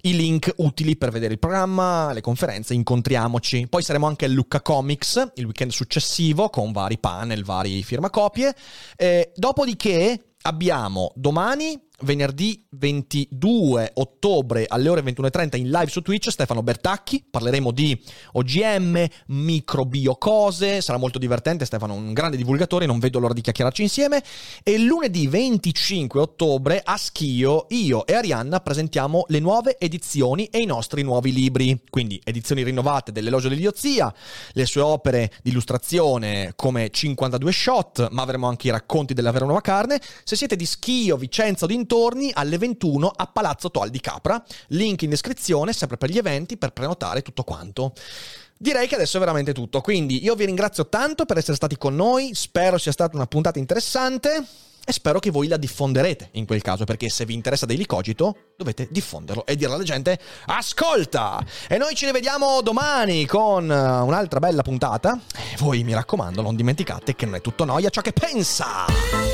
i 0.02 0.16
link 0.16 0.52
utili 0.56 0.96
per 0.96 1.10
vedere 1.10 1.34
il 1.34 1.38
programma, 1.38 2.12
le 2.12 2.20
conferenze, 2.20 2.74
incontriamoci. 2.74 3.66
Poi 3.68 3.82
saremo 3.82 4.06
anche 4.06 4.24
a 4.24 4.28
Lucca 4.28 4.62
Comics 4.62 5.32
il 5.34 5.44
weekend 5.44 5.70
successivo 5.70 6.48
con 6.48 6.72
vari 6.72 6.98
panel, 6.98 7.44
vari 7.44 7.82
firmacopie. 7.82 8.54
Eh, 8.96 9.32
dopodiché 9.34 10.34
abbiamo 10.42 11.12
domani 11.14 11.80
venerdì 12.02 12.64
22 12.70 13.92
ottobre 13.94 14.66
alle 14.66 14.88
ore 14.88 15.02
21.30 15.02 15.56
in 15.56 15.70
live 15.70 15.88
su 15.88 16.02
Twitch 16.02 16.30
Stefano 16.30 16.62
Bertacchi, 16.62 17.24
parleremo 17.30 17.70
di 17.70 17.98
OGM, 18.32 19.06
microbiocose, 19.26 20.80
sarà 20.80 20.98
molto 20.98 21.18
divertente, 21.18 21.64
Stefano 21.64 21.94
un 21.94 22.12
grande 22.12 22.36
divulgatore, 22.36 22.86
non 22.86 22.98
vedo 22.98 23.18
l'ora 23.20 23.32
di 23.32 23.40
chiacchierarci 23.40 23.82
insieme. 23.82 24.22
E 24.62 24.78
lunedì 24.78 25.26
25 25.26 26.20
ottobre 26.20 26.80
a 26.84 26.96
Schio 26.96 27.66
io 27.70 28.06
e 28.06 28.14
Arianna 28.14 28.60
presentiamo 28.60 29.24
le 29.28 29.38
nuove 29.38 29.78
edizioni 29.78 30.46
e 30.46 30.58
i 30.58 30.66
nostri 30.66 31.02
nuovi 31.02 31.32
libri, 31.32 31.80
quindi 31.88 32.20
edizioni 32.24 32.62
rinnovate 32.64 33.12
dell'Elogio 33.12 33.48
dell'idiozia, 33.48 34.12
le 34.52 34.66
sue 34.66 34.80
opere 34.80 35.32
di 35.42 35.50
illustrazione 35.50 36.52
come 36.56 36.90
52 36.90 37.52
shot, 37.52 38.08
ma 38.10 38.22
avremo 38.22 38.48
anche 38.48 38.68
i 38.68 38.70
racconti 38.70 39.14
della 39.14 39.30
vera 39.30 39.44
nuova 39.44 39.60
carne. 39.60 40.00
Se 40.24 40.36
siete 40.36 40.56
di 40.56 40.66
Schio, 40.66 41.16
Vicenza 41.16 41.64
o 41.64 41.68
dintorni 41.84 41.92
torni 42.04 42.30
alle 42.34 42.58
21 42.58 43.12
a 43.14 43.26
Palazzo 43.26 43.70
Toal 43.70 43.90
di 43.90 44.00
Capra. 44.00 44.42
Link 44.68 45.02
in 45.02 45.10
descrizione, 45.10 45.72
sempre 45.72 45.96
per 45.96 46.10
gli 46.10 46.18
eventi, 46.18 46.56
per 46.56 46.72
prenotare 46.72 47.22
tutto 47.22 47.44
quanto. 47.44 47.92
Direi 48.56 48.88
che 48.88 48.94
adesso 48.94 49.16
è 49.16 49.20
veramente 49.20 49.52
tutto, 49.52 49.80
quindi 49.80 50.22
io 50.22 50.34
vi 50.34 50.46
ringrazio 50.46 50.88
tanto 50.88 51.24
per 51.26 51.38
essere 51.38 51.56
stati 51.56 51.76
con 51.76 51.94
noi, 51.94 52.30
spero 52.34 52.78
sia 52.78 52.92
stata 52.92 53.16
una 53.16 53.26
puntata 53.26 53.58
interessante 53.58 54.44
e 54.86 54.92
spero 54.92 55.18
che 55.18 55.30
voi 55.30 55.48
la 55.48 55.56
diffonderete 55.56 56.30
in 56.32 56.46
quel 56.46 56.62
caso, 56.62 56.84
perché 56.84 57.08
se 57.08 57.24
vi 57.24 57.34
interessa 57.34 57.66
Daily 57.66 57.84
Cogito 57.84 58.52
dovete 58.56 58.86
diffonderlo 58.90 59.44
e 59.44 59.56
dire 59.56 59.72
alla 59.72 59.82
gente 59.82 60.18
ascolta! 60.46 61.44
E 61.68 61.78
noi 61.78 61.94
ci 61.94 62.06
rivediamo 62.06 62.60
domani 62.62 63.26
con 63.26 63.64
un'altra 63.64 64.38
bella 64.38 64.62
puntata. 64.62 65.18
E 65.34 65.56
voi 65.58 65.82
mi 65.82 65.92
raccomando, 65.92 66.40
non 66.40 66.54
dimenticate 66.54 67.16
che 67.16 67.24
non 67.24 67.34
è 67.34 67.40
tutto 67.40 67.64
noia 67.64 67.90
ciò 67.90 68.02
che 68.02 68.12
pensa! 68.12 69.33